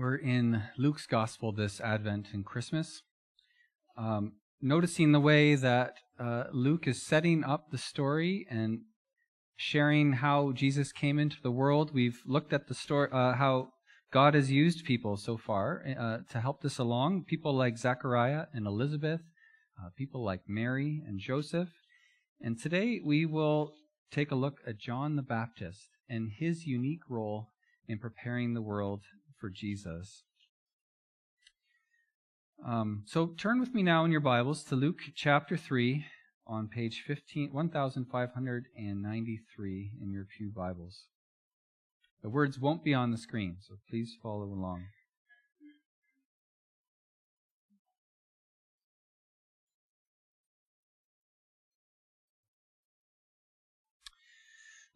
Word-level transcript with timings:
We're 0.00 0.16
in 0.16 0.62
Luke's 0.78 1.06
Gospel 1.06 1.52
this 1.52 1.78
Advent 1.78 2.28
and 2.32 2.42
Christmas. 2.42 3.02
Um, 3.98 4.32
noticing 4.62 5.12
the 5.12 5.20
way 5.20 5.56
that 5.56 5.96
uh, 6.18 6.44
Luke 6.54 6.88
is 6.88 7.02
setting 7.02 7.44
up 7.44 7.70
the 7.70 7.76
story 7.76 8.46
and 8.48 8.80
sharing 9.56 10.14
how 10.14 10.52
Jesus 10.52 10.90
came 10.90 11.18
into 11.18 11.36
the 11.42 11.50
world. 11.50 11.92
We've 11.92 12.22
looked 12.24 12.54
at 12.54 12.66
the 12.66 12.72
story, 12.72 13.10
uh, 13.12 13.34
how 13.34 13.72
God 14.10 14.32
has 14.32 14.50
used 14.50 14.86
people 14.86 15.18
so 15.18 15.36
far 15.36 15.84
uh, 15.86 16.20
to 16.30 16.40
help 16.40 16.62
this 16.62 16.78
along. 16.78 17.24
People 17.24 17.54
like 17.54 17.76
Zechariah 17.76 18.46
and 18.54 18.66
Elizabeth, 18.66 19.20
uh, 19.78 19.90
people 19.98 20.24
like 20.24 20.48
Mary 20.48 21.02
and 21.06 21.20
Joseph. 21.20 21.68
And 22.40 22.58
today 22.58 23.02
we 23.04 23.26
will 23.26 23.74
take 24.10 24.30
a 24.30 24.34
look 24.34 24.60
at 24.66 24.78
John 24.78 25.16
the 25.16 25.22
Baptist 25.22 25.90
and 26.08 26.30
his 26.38 26.64
unique 26.64 27.02
role 27.06 27.50
in 27.86 27.98
preparing 27.98 28.54
the 28.54 28.62
world 28.62 29.02
for 29.40 29.48
Jesus. 29.48 30.24
Um, 32.64 33.04
so 33.06 33.34
turn 33.38 33.58
with 33.58 33.72
me 33.72 33.82
now 33.82 34.04
in 34.04 34.10
your 34.10 34.20
Bibles 34.20 34.62
to 34.64 34.76
Luke 34.76 35.00
chapter 35.14 35.56
3 35.56 36.04
on 36.46 36.68
page 36.68 37.02
15, 37.06 37.48
1593 37.52 39.92
in 40.02 40.12
your 40.12 40.26
Pew 40.26 40.52
Bibles. 40.54 41.04
The 42.22 42.28
words 42.28 42.58
won't 42.58 42.84
be 42.84 42.92
on 42.92 43.12
the 43.12 43.16
screen, 43.16 43.56
so 43.60 43.76
please 43.88 44.14
follow 44.22 44.44
along. 44.44 44.84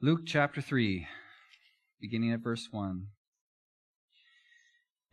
Luke 0.03 0.27
chapter 0.27 0.61
3, 0.61 1.07
beginning 1.99 2.31
at 2.31 2.41
verse 2.41 2.69
1. 2.71 3.07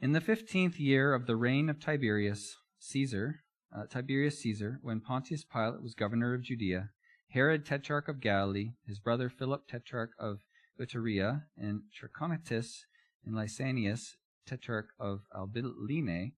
In 0.01 0.13
the 0.13 0.19
fifteenth 0.19 0.79
year 0.79 1.13
of 1.13 1.27
the 1.27 1.35
reign 1.35 1.69
of 1.69 1.79
Tiberius 1.79 2.57
Caesar, 2.79 3.41
uh, 3.71 3.85
Tiberius 3.85 4.39
Caesar, 4.39 4.79
when 4.81 4.99
Pontius 4.99 5.43
Pilate 5.43 5.83
was 5.83 5.93
governor 5.93 6.33
of 6.33 6.41
Judea, 6.41 6.89
Herod 7.29 7.67
tetrarch 7.67 8.07
of 8.07 8.19
Galilee, 8.19 8.71
his 8.87 8.97
brother 8.97 9.29
Philip 9.29 9.67
tetrarch 9.67 10.13
of 10.17 10.39
Iturea, 10.79 11.43
and 11.55 11.83
Trachonitis 11.93 12.85
and 13.23 13.35
Lysanias 13.35 14.15
tetrarch 14.47 14.87
of 14.99 15.21
Abilene, 15.35 16.31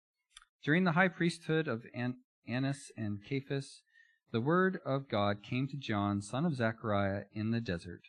during 0.62 0.84
the 0.84 0.92
high 0.92 1.08
priesthood 1.08 1.70
of 1.70 1.86
Annas 2.46 2.92
and 2.98 3.20
Caiaphas, 3.26 3.82
the 4.34 4.42
word 4.42 4.82
of 4.86 5.08
God 5.08 5.42
came 5.42 5.70
to 5.70 5.78
John, 5.78 6.22
son 6.22 6.46
of 6.46 6.56
Zechariah, 6.56 7.24
in 7.32 7.52
the 7.52 7.62
desert. 7.62 8.02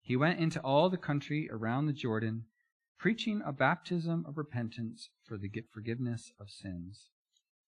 He 0.00 0.16
went 0.16 0.40
into 0.40 0.58
all 0.60 0.88
the 0.88 0.96
country 0.96 1.50
around 1.52 1.84
the 1.84 1.92
Jordan 1.92 2.46
preaching 3.00 3.40
a 3.46 3.52
baptism 3.52 4.26
of 4.28 4.36
repentance 4.36 5.08
for 5.24 5.38
the 5.38 5.50
forgiveness 5.72 6.32
of 6.38 6.50
sins. 6.50 7.08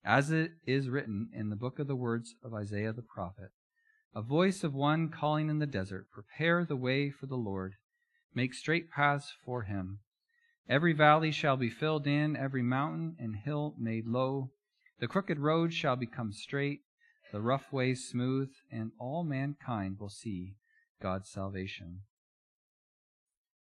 As 0.05 0.31
it 0.31 0.51
is 0.67 0.91
written 0.91 1.31
in 1.33 1.49
the 1.49 1.57
book 1.57 1.79
of 1.79 1.87
the 1.87 1.97
words 1.97 2.35
of 2.45 2.53
Isaiah 2.53 2.93
the 2.93 3.01
prophet, 3.01 3.49
a 4.15 4.21
voice 4.21 4.63
of 4.63 4.75
one 4.75 5.09
calling 5.09 5.49
in 5.49 5.59
the 5.59 5.67
desert, 5.67 6.09
Prepare 6.13 6.67
the 6.67 6.77
way 6.77 7.09
for 7.09 7.25
the 7.25 7.37
Lord, 7.37 7.77
make 8.35 8.53
straight 8.53 8.91
paths 8.91 9.33
for 9.43 9.63
him. 9.63 10.01
Every 10.69 10.93
valley 10.93 11.31
shall 11.31 11.57
be 11.57 11.71
filled 11.71 12.07
in, 12.07 12.37
every 12.37 12.63
mountain 12.63 13.17
and 13.19 13.35
hill 13.35 13.75
made 13.79 14.07
low. 14.07 14.51
The 15.01 15.09
crooked 15.09 15.39
road 15.39 15.73
shall 15.73 15.97
become 15.97 16.35
straight, 16.35 16.81
the 17.33 17.41
rough 17.41 17.73
ways 17.73 18.07
smooth, 18.07 18.51
and 18.71 18.91
all 19.01 19.25
mankind 19.25 19.97
will 19.99 20.11
see 20.11 20.57
God's 21.01 21.31
salvation. 21.31 22.03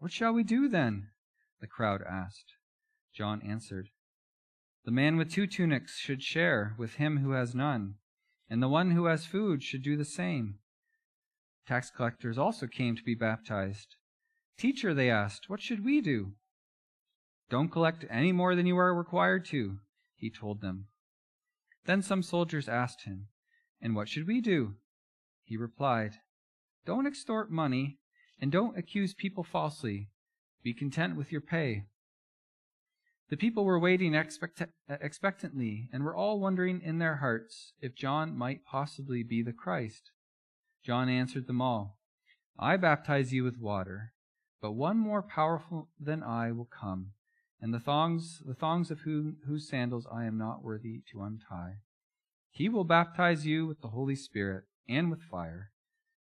What 0.00 0.12
shall 0.12 0.32
we 0.32 0.44
do 0.44 0.66
then? 0.66 1.08
The 1.60 1.66
crowd 1.66 2.00
asked. 2.02 2.54
John 3.14 3.42
answered, 3.42 3.90
The 4.86 4.90
man 4.90 5.18
with 5.18 5.30
two 5.30 5.46
tunics 5.46 5.98
should 5.98 6.22
share 6.22 6.74
with 6.78 6.94
him 6.94 7.18
who 7.18 7.32
has 7.32 7.54
none, 7.54 7.96
and 8.48 8.62
the 8.62 8.68
one 8.68 8.92
who 8.92 9.04
has 9.04 9.26
food 9.26 9.62
should 9.62 9.82
do 9.82 9.98
the 9.98 10.06
same. 10.06 10.58
Tax 11.68 11.90
collectors 11.90 12.38
also 12.38 12.66
came 12.66 12.96
to 12.96 13.02
be 13.02 13.14
baptized. 13.14 13.96
Teacher, 14.56 14.94
they 14.94 15.10
asked, 15.10 15.50
what 15.50 15.60
should 15.60 15.84
we 15.84 16.00
do? 16.00 16.32
Don't 17.50 17.68
collect 17.68 18.06
any 18.08 18.32
more 18.32 18.54
than 18.54 18.64
you 18.64 18.78
are 18.78 18.94
required 18.94 19.44
to, 19.46 19.80
he 20.16 20.30
told 20.30 20.62
them. 20.62 20.86
Then 21.84 22.00
some 22.00 22.22
soldiers 22.22 22.70
asked 22.70 23.04
him, 23.04 23.28
And 23.82 23.94
what 23.94 24.08
should 24.08 24.26
we 24.26 24.40
do? 24.40 24.76
He 25.44 25.58
replied, 25.58 26.14
Don't 26.86 27.06
extort 27.06 27.50
money 27.50 27.98
and 28.40 28.50
don't 28.50 28.78
accuse 28.78 29.14
people 29.14 29.44
falsely. 29.44 30.08
Be 30.62 30.72
content 30.72 31.16
with 31.16 31.30
your 31.30 31.40
pay. 31.40 31.84
The 33.28 33.36
people 33.36 33.64
were 33.64 33.78
waiting 33.78 34.14
expect- 34.14 34.62
expectantly 34.88 35.88
and 35.92 36.02
were 36.02 36.16
all 36.16 36.40
wondering 36.40 36.80
in 36.82 36.98
their 36.98 37.16
hearts 37.16 37.74
if 37.80 37.94
John 37.94 38.36
might 38.36 38.64
possibly 38.64 39.22
be 39.22 39.42
the 39.42 39.52
Christ. 39.52 40.10
John 40.84 41.08
answered 41.08 41.46
them 41.46 41.60
all 41.60 41.98
I 42.58 42.76
baptize 42.76 43.32
you 43.32 43.44
with 43.44 43.58
water, 43.58 44.12
but 44.60 44.72
one 44.72 44.98
more 44.98 45.22
powerful 45.22 45.88
than 45.98 46.22
I 46.22 46.52
will 46.52 46.66
come, 46.66 47.12
and 47.58 47.72
the 47.72 47.80
thongs, 47.80 48.42
the 48.44 48.54
thongs 48.54 48.90
of 48.90 49.00
whom, 49.00 49.38
whose 49.46 49.68
sandals 49.68 50.06
I 50.12 50.24
am 50.24 50.36
not 50.36 50.62
worthy 50.62 51.02
to 51.10 51.22
untie. 51.22 51.76
He 52.50 52.68
will 52.68 52.84
baptize 52.84 53.46
you 53.46 53.66
with 53.66 53.80
the 53.80 53.88
Holy 53.88 54.16
Spirit 54.16 54.64
and 54.88 55.10
with 55.10 55.22
fire. 55.22 55.70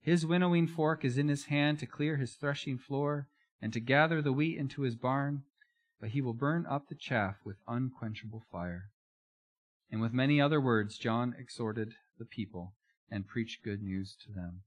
His 0.05 0.23
winnowing 0.23 0.67
fork 0.67 1.03
is 1.03 1.17
in 1.17 1.29
his 1.29 1.45
hand 1.45 1.79
to 1.79 1.88
clear 1.88 2.17
his 2.17 2.35
threshing 2.35 2.77
floor 2.77 3.27
and 3.59 3.73
to 3.73 3.79
gather 3.79 4.21
the 4.21 4.31
wheat 4.31 4.55
into 4.55 4.83
his 4.83 4.95
barn, 4.95 5.41
but 5.99 6.11
he 6.11 6.21
will 6.21 6.35
burn 6.35 6.67
up 6.67 6.88
the 6.88 6.93
chaff 6.93 7.38
with 7.43 7.57
unquenchable 7.67 8.43
fire. 8.51 8.91
And 9.89 10.01
with 10.01 10.13
many 10.13 10.39
other 10.39 10.61
words, 10.61 10.99
John 10.99 11.33
exhorted 11.39 11.95
the 12.19 12.25
people 12.25 12.75
and 13.09 13.25
preached 13.27 13.63
good 13.63 13.81
news 13.81 14.16
to 14.27 14.31
them. 14.31 14.61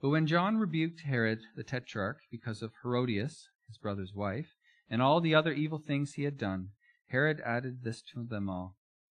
But 0.00 0.08
when 0.08 0.26
John 0.26 0.58
rebuked 0.58 1.02
Herod 1.02 1.42
the 1.54 1.62
tetrarch 1.62 2.22
because 2.28 2.60
of 2.60 2.72
Herodias, 2.82 3.50
his 3.68 3.78
brother's 3.78 4.14
wife, 4.16 4.56
and 4.90 5.00
all 5.00 5.20
the 5.20 5.36
other 5.36 5.52
evil 5.52 5.78
things 5.78 6.14
he 6.14 6.24
had 6.24 6.38
done, 6.38 6.70
Herod 7.10 7.40
added 7.46 7.84
this 7.84 8.02
to 8.12 8.24
them 8.24 8.50
all. 8.50 8.74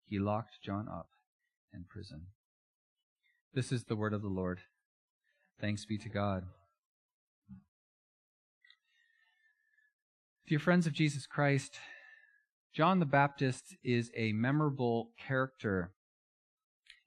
He 0.08 0.18
locked 0.18 0.60
John 0.60 0.88
up 0.88 1.10
in 1.72 1.84
prison. 1.88 2.26
This 3.54 3.70
is 3.70 3.84
the 3.84 3.94
word 3.94 4.12
of 4.12 4.22
the 4.22 4.28
Lord. 4.28 4.62
Thanks 5.62 5.84
be 5.84 5.96
to 5.98 6.08
God. 6.08 6.42
Dear 10.48 10.58
friends 10.58 10.88
of 10.88 10.92
Jesus 10.92 11.24
Christ, 11.24 11.78
John 12.74 12.98
the 12.98 13.06
Baptist 13.06 13.76
is 13.84 14.10
a 14.16 14.32
memorable 14.32 15.12
character. 15.16 15.92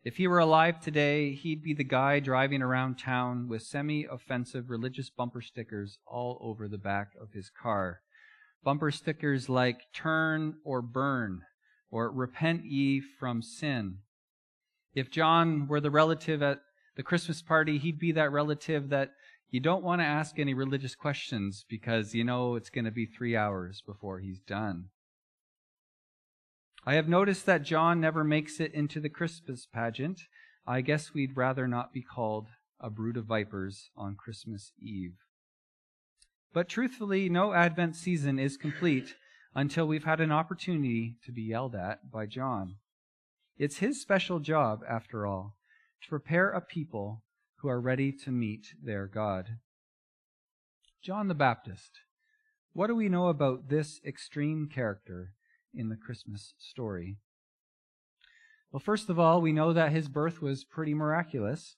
If 0.06 0.16
he 0.16 0.28
were 0.30 0.40
alive 0.40 0.80
today, 0.80 1.34
he'd 1.34 1.64
be 1.64 1.74
the 1.74 1.84
guy 1.84 2.22
driving 2.22 2.62
around 2.62 2.98
town 2.98 3.50
with 3.50 3.62
semi 3.62 4.06
offensive 4.10 4.70
religious 4.70 5.10
bumper 5.10 5.42
stickers 5.42 6.00
all 6.08 6.38
over 6.40 6.70
the 6.70 6.78
back 6.78 7.10
of 7.22 7.34
his 7.34 7.50
car. 7.50 8.00
Bumper 8.64 8.90
stickers 8.90 9.50
like 9.50 9.82
turn 9.94 10.56
or 10.64 10.82
burn 10.82 11.42
or 11.92 12.10
repent 12.10 12.64
ye 12.64 13.02
from 13.02 13.42
sin. 13.42 13.98
If 14.94 15.12
John 15.12 15.68
were 15.68 15.82
the 15.82 15.92
relative 15.92 16.42
at 16.42 16.62
the 16.96 17.04
Christmas 17.04 17.42
party, 17.42 17.78
he'd 17.78 18.00
be 18.00 18.12
that 18.14 18.32
relative 18.32 18.90
that 18.90 19.12
you 19.52 19.60
don't 19.60 19.84
want 19.84 20.02
to 20.02 20.06
ask 20.06 20.40
any 20.40 20.54
religious 20.54 20.96
questions 20.96 21.66
because 21.70 22.16
you 22.16 22.24
know 22.24 22.56
it's 22.56 22.70
going 22.70 22.86
to 22.86 22.92
be 22.92 23.06
three 23.06 23.36
hours 23.36 23.82
before 23.86 24.20
he's 24.20 24.40
done. 24.40 24.86
I 26.86 26.96
have 26.96 27.08
noticed 27.08 27.46
that 27.46 27.64
John 27.64 28.00
never 28.00 28.24
makes 28.24 28.60
it 28.60 28.74
into 28.74 29.00
the 29.00 29.10
Christmas 29.10 29.66
pageant. 29.66 30.22
I 30.68 30.82
guess 30.82 31.14
we'd 31.14 31.38
rather 31.38 31.68
not 31.68 31.94
be 31.94 32.02
called 32.02 32.48
a 32.80 32.90
brood 32.90 33.18
of 33.18 33.26
vipers 33.26 33.90
on 33.98 34.16
Christmas 34.16 34.72
Eve. 34.82 35.16
But 36.54 36.70
truthfully, 36.70 37.28
no 37.28 37.54
Advent 37.54 37.96
season 37.96 38.40
is 38.40 38.58
complete 38.58 39.16
until 39.56 39.88
we've 39.88 40.04
had 40.04 40.22
an 40.22 40.32
opportunity 40.32 41.16
to 41.26 41.32
be 41.32 41.42
yelled 41.42 41.76
at 41.76 42.12
by 42.12 42.26
John. 42.26 42.76
It's 43.58 43.78
his 43.78 44.02
special 44.02 44.40
job, 44.40 44.82
after 44.88 45.26
all, 45.26 45.56
to 46.04 46.10
prepare 46.10 46.52
a 46.52 46.62
people 46.62 47.24
who 47.58 47.70
are 47.70 47.82
ready 47.82 48.12
to 48.12 48.32
meet 48.32 48.68
their 48.82 49.08
God. 49.08 49.58
John 51.02 51.28
the 51.28 51.36
Baptist. 51.36 51.92
What 52.74 52.88
do 52.88 52.96
we 52.96 53.10
know 53.10 53.28
about 53.28 53.70
this 53.70 54.02
extreme 54.06 54.68
character 54.68 55.34
in 55.74 55.90
the 55.90 55.96
Christmas 55.96 56.54
story? 56.58 57.18
Well, 58.72 58.80
first 58.80 59.10
of 59.10 59.18
all, 59.18 59.42
we 59.42 59.54
know 59.54 59.72
that 59.72 59.92
his 59.92 60.10
birth 60.10 60.42
was 60.42 60.66
pretty 60.66 60.94
miraculous. 60.94 61.78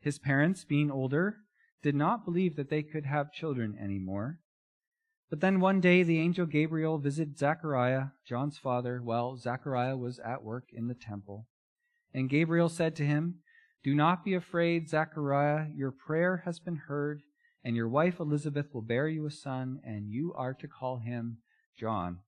His 0.00 0.18
parents, 0.18 0.64
being 0.64 0.90
older, 0.90 1.38
did 1.82 1.94
not 1.94 2.24
believe 2.24 2.56
that 2.56 2.70
they 2.70 2.82
could 2.82 3.04
have 3.04 3.32
children 3.32 3.76
anymore. 3.78 4.38
But 5.30 5.40
then 5.40 5.60
one 5.60 5.80
day 5.80 6.02
the 6.02 6.18
angel 6.18 6.46
Gabriel 6.46 6.98
visited 6.98 7.38
Zechariah, 7.38 8.06
John's 8.26 8.56
father, 8.56 9.00
while 9.02 9.36
Zechariah 9.36 9.96
was 9.96 10.18
at 10.20 10.42
work 10.42 10.68
in 10.72 10.88
the 10.88 10.94
temple. 10.94 11.46
And 12.14 12.30
Gabriel 12.30 12.70
said 12.70 12.96
to 12.96 13.04
him, 13.04 13.40
Do 13.84 13.94
not 13.94 14.24
be 14.24 14.34
afraid, 14.34 14.88
Zechariah, 14.88 15.66
your 15.74 15.92
prayer 15.92 16.42
has 16.44 16.58
been 16.58 16.76
heard, 16.76 17.22
and 17.64 17.76
your 17.76 17.88
wife 17.88 18.18
Elizabeth 18.18 18.66
will 18.72 18.82
bear 18.82 19.08
you 19.08 19.26
a 19.26 19.30
son, 19.30 19.80
and 19.84 20.10
you 20.10 20.34
are 20.34 20.54
to 20.54 20.68
call 20.68 20.98
him 20.98 21.38
John. 21.78 22.18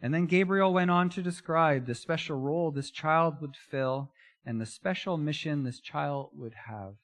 And 0.00 0.14
then 0.14 0.26
Gabriel 0.26 0.72
went 0.72 0.90
on 0.90 1.10
to 1.10 1.22
describe 1.22 1.86
the 1.86 1.94
special 1.94 2.38
role 2.38 2.70
this 2.70 2.90
child 2.90 3.40
would 3.40 3.56
fill 3.56 4.12
and 4.44 4.60
the 4.60 4.66
special 4.66 5.18
mission 5.18 5.64
this 5.64 5.80
child 5.80 6.30
would 6.34 6.54
have. 6.66 6.94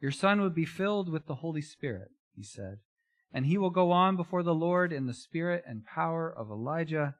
Your 0.00 0.10
son 0.10 0.40
would 0.40 0.54
be 0.54 0.64
filled 0.64 1.10
with 1.10 1.26
the 1.26 1.36
Holy 1.36 1.60
Spirit, 1.60 2.10
he 2.34 2.42
said, 2.42 2.78
and 3.32 3.46
he 3.46 3.58
will 3.58 3.70
go 3.70 3.92
on 3.92 4.16
before 4.16 4.42
the 4.42 4.54
Lord 4.54 4.92
in 4.92 5.06
the 5.06 5.14
spirit 5.14 5.64
and 5.66 5.84
power 5.84 6.32
of 6.32 6.50
Elijah 6.50 7.16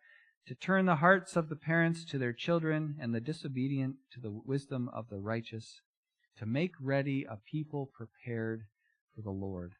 to 0.48 0.54
turn 0.54 0.86
the 0.86 0.96
hearts 0.96 1.36
of 1.36 1.50
the 1.50 1.56
parents 1.56 2.06
to 2.06 2.16
their 2.16 2.32
children 2.32 2.96
and 2.98 3.14
the 3.14 3.20
disobedient 3.20 3.96
to 4.10 4.18
the 4.18 4.30
wisdom 4.30 4.88
of 4.94 5.10
the 5.10 5.18
righteous, 5.18 5.82
to 6.38 6.46
make 6.46 6.72
ready 6.80 7.26
a 7.28 7.36
people 7.36 7.90
prepared 7.94 8.62
for 9.14 9.20
the 9.20 9.30
Lord. 9.30 9.74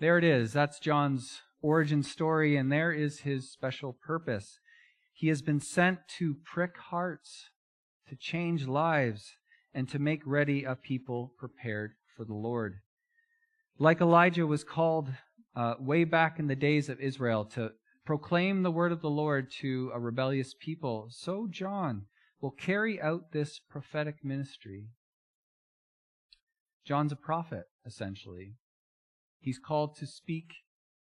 There 0.00 0.18
it 0.18 0.24
is. 0.24 0.52
That's 0.52 0.78
John's 0.78 1.40
origin 1.62 2.02
story, 2.02 2.54
and 2.56 2.70
there 2.70 2.92
is 2.92 3.20
his 3.20 3.50
special 3.50 3.94
purpose. 3.94 4.58
He 5.14 5.28
has 5.28 5.40
been 5.40 5.60
sent 5.60 6.00
to 6.18 6.36
prick 6.44 6.76
hearts, 6.76 7.48
to 8.10 8.16
change 8.16 8.66
lives, 8.66 9.32
and 9.72 9.88
to 9.88 9.98
make 9.98 10.20
ready 10.26 10.62
a 10.62 10.76
people 10.76 11.32
prepared 11.38 11.92
for 12.14 12.26
the 12.26 12.34
Lord. 12.34 12.80
Like 13.78 14.02
Elijah 14.02 14.46
was 14.46 14.62
called 14.62 15.08
uh, 15.56 15.76
way 15.80 16.04
back 16.04 16.38
in 16.38 16.48
the 16.48 16.56
days 16.56 16.90
of 16.90 17.00
Israel 17.00 17.46
to 17.46 17.72
proclaim 18.04 18.62
the 18.62 18.70
word 18.70 18.92
of 18.92 19.00
the 19.00 19.10
Lord 19.10 19.50
to 19.60 19.90
a 19.94 20.00
rebellious 20.00 20.54
people, 20.58 21.08
so 21.10 21.46
John 21.48 22.06
will 22.40 22.50
carry 22.50 23.00
out 23.00 23.32
this 23.32 23.58
prophetic 23.58 24.24
ministry. 24.24 24.88
John's 26.84 27.12
a 27.12 27.16
prophet, 27.16 27.64
essentially. 27.86 28.54
He's 29.38 29.58
called 29.58 29.96
to 29.96 30.06
speak 30.06 30.52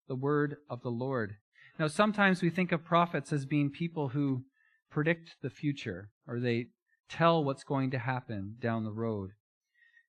the 0.08 0.16
word 0.16 0.58
of 0.70 0.82
the 0.82 0.92
Lord. 0.92 1.36
Now, 1.80 1.88
sometimes 1.88 2.42
we 2.42 2.50
think 2.50 2.72
of 2.72 2.84
prophets 2.84 3.34
as 3.34 3.46
being 3.46 3.72
people 3.72 4.10
who 4.10 4.44
predict 4.90 5.38
the 5.42 5.50
future 5.50 6.10
or 6.28 6.40
they 6.40 6.68
tell 7.10 7.44
what's 7.44 7.64
going 7.64 7.92
to 7.92 8.00
happen 8.00 8.56
down 8.60 8.84
the 8.84 8.92
road. 8.92 9.32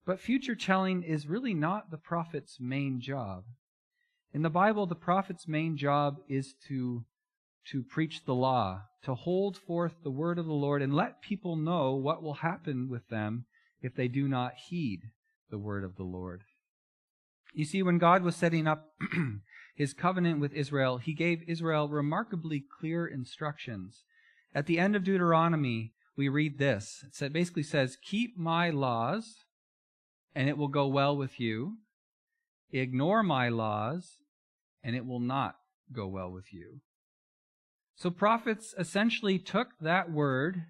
But 0.05 0.21
future 0.21 0.55
telling 0.55 1.03
is 1.03 1.27
really 1.27 1.55
not 1.55 1.91
the 1.91 1.97
prophet's 1.97 2.59
main 2.61 3.01
job. 3.01 3.45
In 4.35 4.43
the 4.43 4.51
Bible, 4.51 4.87
the 4.87 4.95
prophet's 4.95 5.47
main 5.47 5.77
job 5.77 6.17
is 6.27 6.55
to, 6.69 7.05
to 7.67 7.83
preach 7.83 8.25
the 8.25 8.35
law, 8.35 8.83
to 9.05 9.15
hold 9.15 9.59
forth 9.59 9.97
the 10.03 10.11
word 10.11 10.39
of 10.39 10.47
the 10.47 10.53
Lord 10.53 10.81
and 10.81 10.95
let 10.95 11.21
people 11.21 11.55
know 11.55 11.93
what 11.93 12.23
will 12.23 12.35
happen 12.35 12.89
with 12.89 13.09
them 13.09 13.45
if 13.83 13.95
they 13.95 14.09
do 14.09 14.27
not 14.27 14.55
heed 14.69 15.03
the 15.51 15.59
word 15.59 15.85
of 15.85 15.97
the 15.97 16.05
Lord. 16.05 16.43
You 17.53 17.67
see, 17.67 17.83
when 17.83 17.99
God 17.99 18.23
was 18.23 18.35
setting 18.35 18.67
up 18.67 18.95
his 19.77 19.93
covenant 19.93 20.41
with 20.41 20.55
Israel, 20.55 20.97
he 20.97 21.13
gave 21.13 21.43
Israel 21.47 21.89
remarkably 21.89 22.65
clear 22.81 23.07
instructions. 23.07 24.05
At 24.55 24.65
the 24.65 24.79
end 24.79 24.97
of 24.97 25.05
Deuteronomy, 25.05 25.93
we 26.17 26.31
read 26.31 26.59
this. 26.59 27.05
It 27.21 27.33
basically 27.35 27.63
says, 27.63 27.99
Keep 28.03 28.39
my 28.39 28.71
laws, 28.71 29.45
and 30.35 30.49
it 30.49 30.57
will 30.57 30.69
go 30.69 30.87
well 30.87 31.15
with 31.15 31.39
you. 31.39 31.77
Ignore 32.71 33.23
my 33.23 33.51
laws, 33.51 34.22
and 34.83 34.97
it 34.97 35.07
will 35.07 35.21
not 35.21 35.57
go 35.93 36.07
well 36.07 36.31
with 36.31 36.53
you. 36.53 36.81
So 37.97 38.11
prophets 38.11 38.75
essentially 38.79 39.39
took 39.39 39.69
that 39.81 40.11
word 40.11 40.65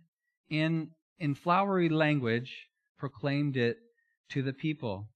in, 0.51 0.91
in 1.19 1.35
flowery 1.35 1.89
language, 1.89 2.69
proclaimed 2.99 3.57
it 3.57 3.79
to 4.31 4.43
the 4.43 4.53
people. 4.53 5.09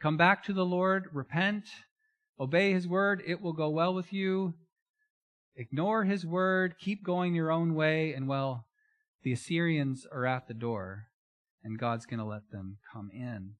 Come 0.00 0.16
back 0.16 0.44
to 0.44 0.52
the 0.52 0.64
Lord, 0.64 1.08
repent, 1.12 1.64
obey 2.38 2.72
his 2.72 2.86
word, 2.86 3.22
it 3.26 3.40
will 3.40 3.52
go 3.52 3.70
well 3.70 3.94
with 3.94 4.12
you. 4.12 4.54
Ignore 5.56 6.04
his 6.04 6.26
word, 6.26 6.74
keep 6.78 7.04
going 7.04 7.34
your 7.34 7.52
own 7.52 7.74
way, 7.74 8.12
and 8.12 8.26
well, 8.26 8.66
the 9.22 9.32
Assyrians 9.32 10.06
are 10.10 10.26
at 10.26 10.48
the 10.48 10.54
door, 10.54 11.06
and 11.62 11.78
God's 11.78 12.06
going 12.06 12.18
to 12.18 12.26
let 12.26 12.50
them 12.50 12.78
come 12.92 13.10
in. 13.12 13.52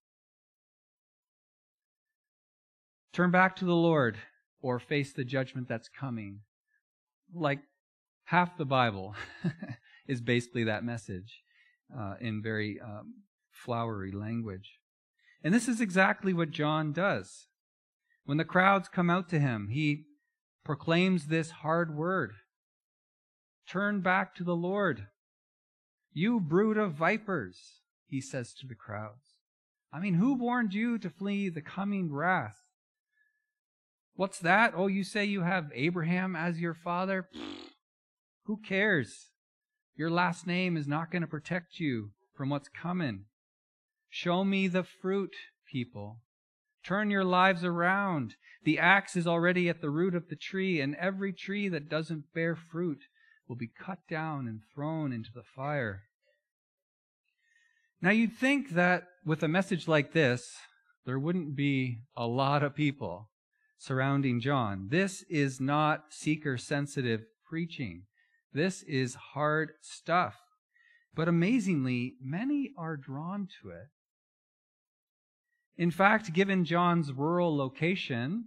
Turn 3.13 3.31
back 3.31 3.55
to 3.55 3.65
the 3.65 3.73
Lord 3.73 4.17
or 4.65 4.79
face 4.79 5.13
the 5.13 5.23
judgment 5.23 5.67
that's 5.67 5.87
coming. 5.87 6.39
Like 7.31 7.59
half 8.23 8.57
the 8.57 8.65
Bible 8.65 9.13
is 10.07 10.21
basically 10.21 10.63
that 10.63 10.83
message 10.83 11.43
uh, 11.95 12.15
in 12.19 12.41
very 12.41 12.79
um, 12.81 13.13
flowery 13.51 14.11
language. 14.11 14.79
And 15.43 15.53
this 15.53 15.67
is 15.67 15.81
exactly 15.81 16.33
what 16.33 16.49
John 16.49 16.93
does. 16.93 17.45
When 18.25 18.39
the 18.39 18.43
crowds 18.43 18.89
come 18.89 19.07
out 19.07 19.29
to 19.29 19.39
him, 19.39 19.67
he 19.71 20.05
proclaims 20.63 21.27
this 21.27 21.51
hard 21.51 21.95
word 21.95 22.33
Turn 23.67 24.01
back 24.01 24.33
to 24.35 24.43
the 24.43 24.55
Lord. 24.55 25.07
You 26.11 26.39
brood 26.39 26.77
of 26.77 26.93
vipers, 26.93 27.81
he 28.07 28.19
says 28.19 28.53
to 28.55 28.67
the 28.67 28.75
crowds. 28.75 29.35
I 29.93 29.99
mean, 29.99 30.15
who 30.15 30.33
warned 30.33 30.73
you 30.73 30.97
to 30.99 31.09
flee 31.09 31.49
the 31.49 31.61
coming 31.61 32.11
wrath? 32.11 32.64
What's 34.15 34.39
that? 34.39 34.73
Oh, 34.75 34.87
you 34.87 35.03
say 35.03 35.25
you 35.25 35.41
have 35.41 35.71
Abraham 35.73 36.35
as 36.35 36.59
your 36.59 36.73
father? 36.73 37.27
Who 38.43 38.57
cares? 38.57 39.27
Your 39.97 40.09
last 40.09 40.47
name 40.47 40.77
is 40.77 40.87
not 40.87 41.11
going 41.11 41.21
to 41.21 41.27
protect 41.27 41.79
you 41.79 42.11
from 42.33 42.49
what's 42.49 42.69
coming. 42.69 43.25
Show 44.09 44.45
me 44.45 44.69
the 44.69 44.83
fruit, 44.83 45.35
people. 45.69 46.19
Turn 46.85 47.09
your 47.09 47.25
lives 47.25 47.65
around. 47.65 48.35
The 48.63 48.79
axe 48.79 49.17
is 49.17 49.27
already 49.27 49.67
at 49.67 49.81
the 49.81 49.89
root 49.89 50.15
of 50.15 50.29
the 50.29 50.35
tree, 50.37 50.79
and 50.79 50.95
every 50.95 51.33
tree 51.33 51.67
that 51.67 51.89
doesn't 51.89 52.33
bear 52.33 52.55
fruit 52.55 52.99
will 53.49 53.55
be 53.57 53.67
cut 53.67 53.99
down 54.09 54.47
and 54.47 54.61
thrown 54.73 55.11
into 55.11 55.31
the 55.33 55.43
fire. 55.43 56.03
Now, 58.01 58.11
you'd 58.11 58.37
think 58.37 58.71
that 58.71 59.07
with 59.25 59.43
a 59.43 59.47
message 59.49 59.87
like 59.87 60.13
this, 60.13 60.55
there 61.05 61.19
wouldn't 61.19 61.55
be 61.55 61.99
a 62.15 62.27
lot 62.27 62.63
of 62.63 62.75
people 62.75 63.29
surrounding 63.77 64.39
John. 64.39 64.87
This 64.89 65.23
is 65.23 65.59
not 65.59 66.05
seeker 66.09 66.57
sensitive 66.57 67.25
preaching. 67.47 68.03
This 68.53 68.83
is 68.83 69.15
hard 69.15 69.71
stuff. 69.81 70.35
But 71.13 71.27
amazingly, 71.27 72.15
many 72.21 72.71
are 72.77 72.97
drawn 72.97 73.47
to 73.61 73.69
it. 73.69 73.87
In 75.77 75.91
fact, 75.91 76.33
given 76.33 76.65
John's 76.65 77.11
rural 77.11 77.55
location 77.55 78.45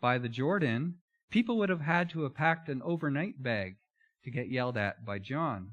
by 0.00 0.18
the 0.18 0.28
Jordan, 0.28 0.96
people 1.30 1.58
would 1.58 1.68
have 1.68 1.80
had 1.80 2.10
to 2.10 2.22
have 2.22 2.34
packed 2.34 2.68
an 2.68 2.82
overnight 2.82 3.42
bag 3.42 3.76
to 4.24 4.30
get 4.30 4.50
yelled 4.50 4.76
at 4.76 5.04
by 5.04 5.18
John. 5.18 5.72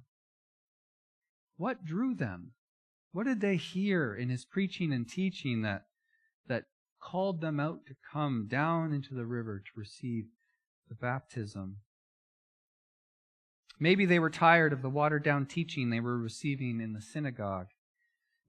What 1.58 1.86
drew 1.86 2.16
them? 2.16 2.52
What 3.12 3.26
did 3.26 3.40
they 3.40 3.56
hear 3.56 4.14
in 4.14 4.30
his 4.30 4.46
preaching 4.46 4.92
and 4.92 5.08
teaching 5.08 5.62
that, 5.62 5.86
that 6.48 6.66
called 7.06 7.42
them 7.42 7.60
out 7.60 7.86
to 7.86 7.96
come 8.12 8.48
down 8.50 8.92
into 8.92 9.14
the 9.14 9.26
river 9.26 9.60
to 9.60 9.80
receive 9.80 10.26
the 10.90 10.96
baptism? 10.96 11.78
Maybe 13.80 14.06
they 14.06 14.20
were 14.20 14.30
tired 14.30 14.74
of 14.74 14.82
the 14.82 14.90
watered 14.90 15.24
down 15.24 15.46
teaching 15.46 15.90
they 15.90 16.00
were 16.00 16.18
receiving 16.18 16.80
in 16.80 16.94
the 16.94 17.02
synagogue. 17.02 17.68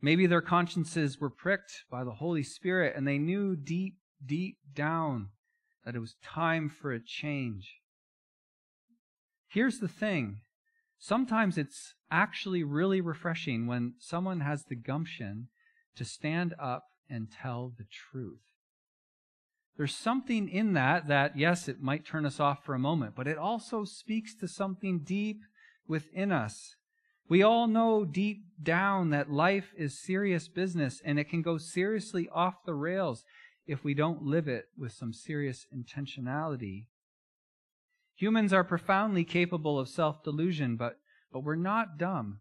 Maybe 0.00 0.26
their 0.26 0.40
consciences 0.40 1.20
were 1.20 1.30
pricked 1.30 1.84
by 1.90 2.04
the 2.04 2.12
Holy 2.12 2.42
Spirit 2.42 2.94
and 2.96 3.06
they 3.06 3.18
knew 3.18 3.56
deep, 3.56 3.96
deep 4.24 4.58
down 4.72 5.30
that 5.84 5.94
it 5.94 6.00
was 6.00 6.16
time 6.22 6.68
for 6.68 6.92
a 6.92 7.02
change. 7.02 7.80
Here's 9.48 9.78
the 9.78 9.88
thing 9.88 10.40
sometimes 10.98 11.58
it's 11.58 11.94
actually 12.10 12.62
really 12.62 13.00
refreshing 13.00 13.66
when 13.66 13.94
someone 13.98 14.40
has 14.40 14.64
the 14.64 14.76
gumption 14.76 15.48
to 15.96 16.04
stand 16.04 16.54
up 16.58 16.84
and 17.08 17.30
tell 17.30 17.72
the 17.76 17.86
truth. 17.90 18.40
There's 19.76 19.94
something 19.94 20.48
in 20.48 20.72
that 20.72 21.08
that, 21.08 21.38
yes, 21.38 21.68
it 21.68 21.82
might 21.82 22.06
turn 22.06 22.24
us 22.24 22.40
off 22.40 22.64
for 22.64 22.74
a 22.74 22.78
moment, 22.78 23.14
but 23.14 23.28
it 23.28 23.36
also 23.36 23.84
speaks 23.84 24.34
to 24.36 24.48
something 24.48 25.00
deep 25.00 25.42
within 25.86 26.32
us 26.32 26.76
we 27.28 27.42
all 27.42 27.66
know 27.66 28.04
deep 28.04 28.44
down 28.62 29.10
that 29.10 29.30
life 29.30 29.72
is 29.76 29.98
serious 29.98 30.46
business 30.46 31.02
and 31.04 31.18
it 31.18 31.28
can 31.28 31.42
go 31.42 31.58
seriously 31.58 32.28
off 32.32 32.64
the 32.64 32.74
rails 32.74 33.24
if 33.66 33.82
we 33.82 33.94
don't 33.94 34.22
live 34.22 34.46
it 34.46 34.66
with 34.78 34.92
some 34.92 35.12
serious 35.12 35.66
intentionality. 35.76 36.86
Humans 38.14 38.52
are 38.52 38.62
profoundly 38.62 39.24
capable 39.24 39.78
of 39.78 39.88
self 39.88 40.22
delusion, 40.22 40.76
but, 40.76 40.98
but 41.32 41.40
we're 41.40 41.56
not 41.56 41.98
dumb. 41.98 42.40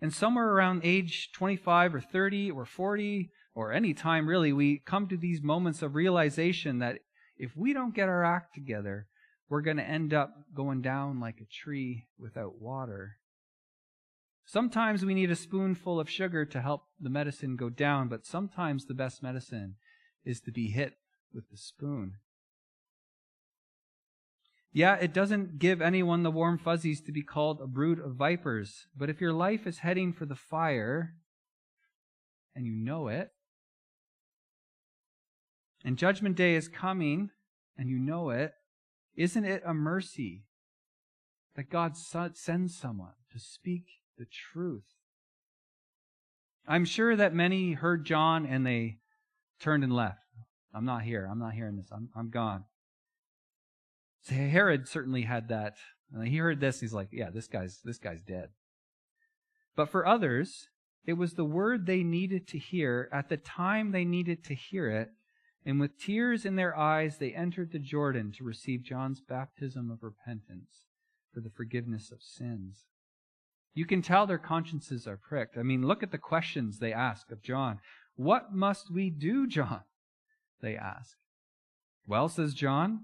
And 0.00 0.12
somewhere 0.12 0.48
around 0.48 0.80
age 0.82 1.30
25 1.32 1.94
or 1.94 2.00
30 2.00 2.50
or 2.50 2.64
40 2.64 3.30
or 3.56 3.72
any 3.72 3.94
time 3.94 4.28
really, 4.28 4.52
we 4.52 4.82
come 4.84 5.08
to 5.08 5.16
these 5.16 5.40
moments 5.42 5.80
of 5.80 5.94
realization 5.94 6.78
that 6.80 6.98
if 7.38 7.56
we 7.56 7.72
don't 7.72 7.94
get 7.94 8.06
our 8.08 8.22
act 8.22 8.54
together, 8.54 9.06
we're 9.48 9.62
going 9.62 9.78
to 9.78 9.82
end 9.82 10.12
up 10.12 10.34
going 10.54 10.82
down 10.82 11.20
like 11.20 11.40
a 11.40 11.46
tree 11.46 12.04
without 12.18 12.60
water. 12.60 13.16
Sometimes 14.44 15.06
we 15.06 15.14
need 15.14 15.30
a 15.30 15.36
spoonful 15.36 15.98
of 15.98 16.10
sugar 16.10 16.44
to 16.44 16.60
help 16.60 16.82
the 17.00 17.08
medicine 17.08 17.56
go 17.56 17.70
down, 17.70 18.08
but 18.08 18.26
sometimes 18.26 18.84
the 18.84 18.94
best 18.94 19.22
medicine 19.22 19.76
is 20.22 20.38
to 20.42 20.52
be 20.52 20.68
hit 20.68 20.92
with 21.32 21.48
the 21.50 21.56
spoon. 21.56 22.16
Yeah, 24.70 24.96
it 24.96 25.14
doesn't 25.14 25.58
give 25.58 25.80
anyone 25.80 26.24
the 26.24 26.30
warm 26.30 26.58
fuzzies 26.58 27.00
to 27.00 27.12
be 27.12 27.22
called 27.22 27.62
a 27.62 27.66
brood 27.66 28.00
of 28.00 28.16
vipers, 28.16 28.86
but 28.94 29.08
if 29.08 29.18
your 29.18 29.32
life 29.32 29.66
is 29.66 29.78
heading 29.78 30.12
for 30.12 30.26
the 30.26 30.34
fire, 30.34 31.14
and 32.54 32.66
you 32.66 32.72
know 32.74 33.08
it, 33.08 33.30
and 35.86 35.96
Judgment 35.96 36.34
Day 36.34 36.56
is 36.56 36.66
coming, 36.66 37.30
and 37.78 37.88
you 37.88 37.96
know 37.96 38.30
it, 38.30 38.54
isn't 39.14 39.44
it 39.44 39.62
a 39.64 39.72
mercy 39.72 40.42
that 41.54 41.70
God 41.70 41.96
sends 41.96 42.76
someone 42.76 43.12
to 43.32 43.38
speak 43.38 43.84
the 44.18 44.26
truth? 44.26 44.82
I'm 46.66 46.84
sure 46.84 47.14
that 47.14 47.34
many 47.34 47.74
heard 47.74 48.04
John 48.04 48.46
and 48.46 48.66
they 48.66 48.98
turned 49.60 49.84
and 49.84 49.92
left. 49.92 50.18
I'm 50.74 50.84
not 50.84 51.04
here. 51.04 51.28
I'm 51.30 51.38
not 51.38 51.54
hearing 51.54 51.76
this. 51.76 51.86
I'm, 51.92 52.08
I'm 52.16 52.30
gone. 52.30 52.64
So 54.22 54.34
Herod 54.34 54.88
certainly 54.88 55.22
had 55.22 55.50
that. 55.50 55.76
And 56.12 56.26
he 56.26 56.38
heard 56.38 56.58
this. 56.58 56.80
He's 56.80 56.92
like, 56.92 57.10
yeah, 57.12 57.30
this 57.32 57.46
guy's, 57.46 57.80
this 57.84 57.98
guy's 57.98 58.22
dead. 58.22 58.48
But 59.76 59.90
for 59.90 60.04
others, 60.04 60.68
it 61.06 61.12
was 61.12 61.34
the 61.34 61.44
word 61.44 61.86
they 61.86 62.02
needed 62.02 62.48
to 62.48 62.58
hear 62.58 63.08
at 63.12 63.28
the 63.28 63.36
time 63.36 63.92
they 63.92 64.04
needed 64.04 64.42
to 64.46 64.54
hear 64.54 64.90
it. 64.90 65.10
And 65.66 65.80
with 65.80 65.98
tears 65.98 66.46
in 66.46 66.54
their 66.54 66.78
eyes, 66.78 67.18
they 67.18 67.34
entered 67.34 67.72
the 67.72 67.80
Jordan 67.80 68.30
to 68.38 68.44
receive 68.44 68.84
John's 68.84 69.20
baptism 69.20 69.90
of 69.90 70.04
repentance 70.04 70.86
for 71.34 71.40
the 71.40 71.50
forgiveness 71.50 72.12
of 72.12 72.22
sins. 72.22 72.84
You 73.74 73.84
can 73.84 74.00
tell 74.00 74.26
their 74.26 74.38
consciences 74.38 75.08
are 75.08 75.16
pricked. 75.18 75.58
I 75.58 75.64
mean, 75.64 75.84
look 75.84 76.04
at 76.04 76.12
the 76.12 76.18
questions 76.18 76.78
they 76.78 76.92
ask 76.92 77.32
of 77.32 77.42
John. 77.42 77.80
What 78.14 78.54
must 78.54 78.92
we 78.92 79.10
do, 79.10 79.48
John? 79.48 79.82
They 80.62 80.76
ask. 80.76 81.16
Well, 82.06 82.28
says 82.28 82.54
John, 82.54 83.00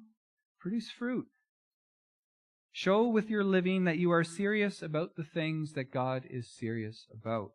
produce 0.61 0.89
fruit. 0.89 1.27
Show 2.71 3.09
with 3.09 3.29
your 3.29 3.45
living 3.45 3.85
that 3.85 3.99
you 3.99 4.13
are 4.13 4.25
serious 4.25 4.81
about 4.81 5.17
the 5.17 5.25
things 5.25 5.73
that 5.73 5.93
God 5.93 6.23
is 6.31 6.49
serious 6.49 7.07
about. 7.13 7.51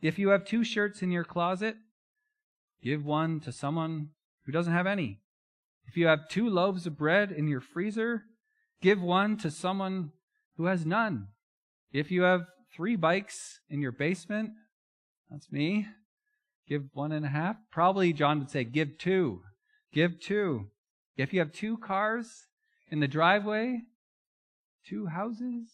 If 0.00 0.20
you 0.20 0.28
have 0.28 0.44
two 0.44 0.62
shirts 0.62 1.02
in 1.02 1.10
your 1.10 1.24
closet, 1.24 1.76
give 2.82 3.04
one 3.04 3.40
to 3.40 3.52
someone 3.52 4.10
who 4.44 4.52
doesn't 4.52 4.72
have 4.72 4.86
any. 4.86 5.20
If 5.86 5.96
you 5.96 6.06
have 6.06 6.28
two 6.28 6.48
loaves 6.48 6.86
of 6.86 6.98
bread 6.98 7.32
in 7.32 7.48
your 7.48 7.60
freezer, 7.60 8.24
give 8.82 9.00
one 9.00 9.36
to 9.38 9.50
someone 9.50 10.12
who 10.56 10.66
has 10.66 10.84
none. 10.84 11.28
If 11.92 12.10
you 12.10 12.22
have 12.22 12.42
three 12.74 12.96
bikes 12.96 13.60
in 13.70 13.80
your 13.80 13.92
basement, 13.92 14.50
that's 15.30 15.50
me, 15.50 15.86
Give 16.68 16.84
one 16.92 17.12
and 17.12 17.24
a 17.24 17.30
half? 17.30 17.56
Probably 17.70 18.12
John 18.12 18.40
would 18.40 18.50
say, 18.50 18.62
give 18.62 18.98
two. 18.98 19.40
Give 19.92 20.20
two. 20.20 20.66
If 21.16 21.32
you 21.32 21.40
have 21.40 21.50
two 21.50 21.78
cars 21.78 22.44
in 22.90 23.00
the 23.00 23.08
driveway, 23.08 23.82
two 24.86 25.06
houses, 25.06 25.70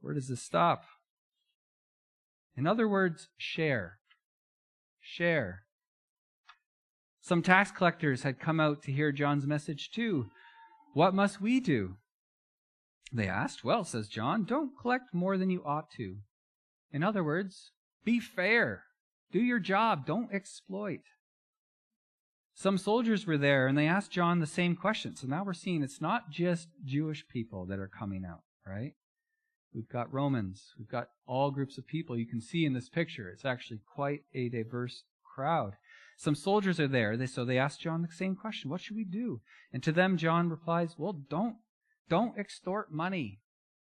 where 0.00 0.14
does 0.14 0.28
this 0.28 0.42
stop? 0.42 0.84
In 2.56 2.66
other 2.66 2.88
words, 2.88 3.28
share. 3.36 3.98
Share. 5.16 5.62
Some 7.20 7.40
tax 7.40 7.70
collectors 7.70 8.24
had 8.24 8.40
come 8.40 8.58
out 8.58 8.82
to 8.82 8.90
hear 8.90 9.12
John's 9.12 9.46
message 9.46 9.92
too. 9.92 10.26
What 10.92 11.14
must 11.14 11.40
we 11.40 11.60
do? 11.60 11.98
They 13.12 13.28
asked. 13.28 13.62
Well, 13.62 13.84
says 13.84 14.08
John, 14.08 14.42
don't 14.42 14.72
collect 14.76 15.14
more 15.14 15.38
than 15.38 15.50
you 15.50 15.62
ought 15.64 15.88
to. 15.98 16.16
In 16.90 17.04
other 17.04 17.22
words, 17.22 17.70
be 18.04 18.18
fair. 18.18 18.82
Do 19.30 19.38
your 19.38 19.60
job. 19.60 20.04
Don't 20.04 20.34
exploit. 20.34 21.02
Some 22.52 22.76
soldiers 22.76 23.24
were 23.24 23.38
there 23.38 23.68
and 23.68 23.78
they 23.78 23.86
asked 23.86 24.10
John 24.10 24.40
the 24.40 24.48
same 24.48 24.74
question. 24.74 25.14
So 25.14 25.28
now 25.28 25.44
we're 25.44 25.54
seeing 25.54 25.84
it's 25.84 26.00
not 26.00 26.30
just 26.32 26.66
Jewish 26.84 27.24
people 27.28 27.66
that 27.66 27.78
are 27.78 27.86
coming 27.86 28.24
out, 28.28 28.42
right? 28.66 28.94
We've 29.74 29.88
got 29.88 30.12
Romans. 30.12 30.72
We've 30.78 30.88
got 30.88 31.08
all 31.26 31.50
groups 31.50 31.78
of 31.78 31.86
people 31.86 32.16
you 32.16 32.26
can 32.26 32.40
see 32.40 32.64
in 32.64 32.74
this 32.74 32.88
picture. 32.88 33.28
It's 33.28 33.44
actually 33.44 33.80
quite 33.92 34.20
a 34.32 34.48
diverse 34.48 35.02
crowd. 35.34 35.72
Some 36.16 36.36
soldiers 36.36 36.78
are 36.78 36.88
there. 36.88 37.16
They, 37.16 37.26
so 37.26 37.44
they 37.44 37.58
ask 37.58 37.80
John 37.80 38.02
the 38.02 38.14
same 38.14 38.36
question. 38.36 38.70
What 38.70 38.80
should 38.80 38.96
we 38.96 39.04
do? 39.04 39.40
And 39.72 39.82
to 39.82 39.90
them, 39.90 40.16
John 40.16 40.48
replies, 40.48 40.94
well, 40.96 41.12
don't, 41.28 41.56
don't 42.08 42.38
extort 42.38 42.92
money 42.92 43.40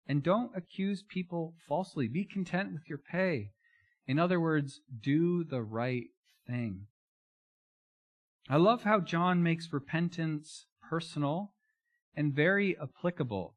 and 0.06 0.22
don't 0.22 0.56
accuse 0.56 1.04
people 1.06 1.54
falsely. 1.68 2.08
Be 2.08 2.24
content 2.24 2.72
with 2.72 2.88
your 2.88 2.98
pay. 2.98 3.50
In 4.06 4.18
other 4.18 4.40
words, 4.40 4.80
do 5.02 5.44
the 5.44 5.62
right 5.62 6.06
thing. 6.46 6.86
I 8.48 8.56
love 8.56 8.84
how 8.84 9.00
John 9.00 9.42
makes 9.42 9.72
repentance 9.72 10.66
personal 10.88 11.52
and 12.14 12.32
very 12.32 12.76
applicable. 12.80 13.55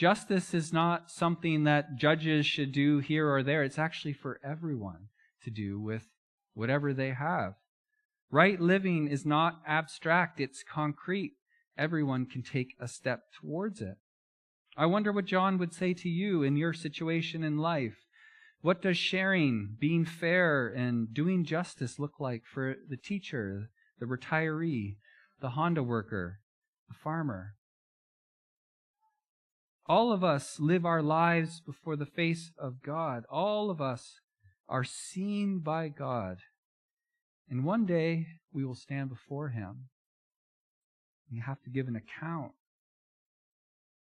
Justice 0.00 0.54
is 0.54 0.72
not 0.72 1.10
something 1.10 1.64
that 1.64 1.96
judges 1.96 2.46
should 2.46 2.72
do 2.72 3.00
here 3.00 3.30
or 3.30 3.42
there. 3.42 3.62
It's 3.62 3.78
actually 3.78 4.14
for 4.14 4.40
everyone 4.42 5.08
to 5.44 5.50
do 5.50 5.78
with 5.78 6.06
whatever 6.54 6.94
they 6.94 7.10
have. 7.10 7.56
Right 8.30 8.58
living 8.58 9.08
is 9.08 9.26
not 9.26 9.60
abstract, 9.66 10.40
it's 10.40 10.62
concrete. 10.62 11.34
Everyone 11.76 12.24
can 12.24 12.42
take 12.42 12.76
a 12.80 12.88
step 12.88 13.24
towards 13.38 13.82
it. 13.82 13.98
I 14.74 14.86
wonder 14.86 15.12
what 15.12 15.26
John 15.26 15.58
would 15.58 15.74
say 15.74 15.92
to 15.92 16.08
you 16.08 16.42
in 16.42 16.56
your 16.56 16.72
situation 16.72 17.44
in 17.44 17.58
life. 17.58 18.06
What 18.62 18.80
does 18.80 18.96
sharing, 18.96 19.76
being 19.78 20.06
fair, 20.06 20.68
and 20.68 21.12
doing 21.12 21.44
justice 21.44 21.98
look 21.98 22.18
like 22.18 22.44
for 22.46 22.76
the 22.88 22.96
teacher, 22.96 23.68
the 23.98 24.06
retiree, 24.06 24.96
the 25.42 25.50
Honda 25.50 25.82
worker, 25.82 26.40
the 26.88 26.94
farmer? 26.94 27.56
All 29.90 30.12
of 30.12 30.22
us 30.22 30.60
live 30.60 30.86
our 30.86 31.02
lives 31.02 31.60
before 31.66 31.96
the 31.96 32.06
face 32.06 32.52
of 32.56 32.80
God. 32.80 33.24
All 33.28 33.70
of 33.70 33.80
us 33.80 34.20
are 34.68 34.84
seen 34.84 35.58
by 35.58 35.88
God. 35.88 36.38
And 37.48 37.64
one 37.64 37.86
day 37.86 38.28
we 38.52 38.64
will 38.64 38.76
stand 38.76 39.08
before 39.08 39.48
Him. 39.48 39.88
We 41.28 41.40
have 41.40 41.60
to 41.62 41.70
give 41.70 41.88
an 41.88 41.96
account. 41.96 42.52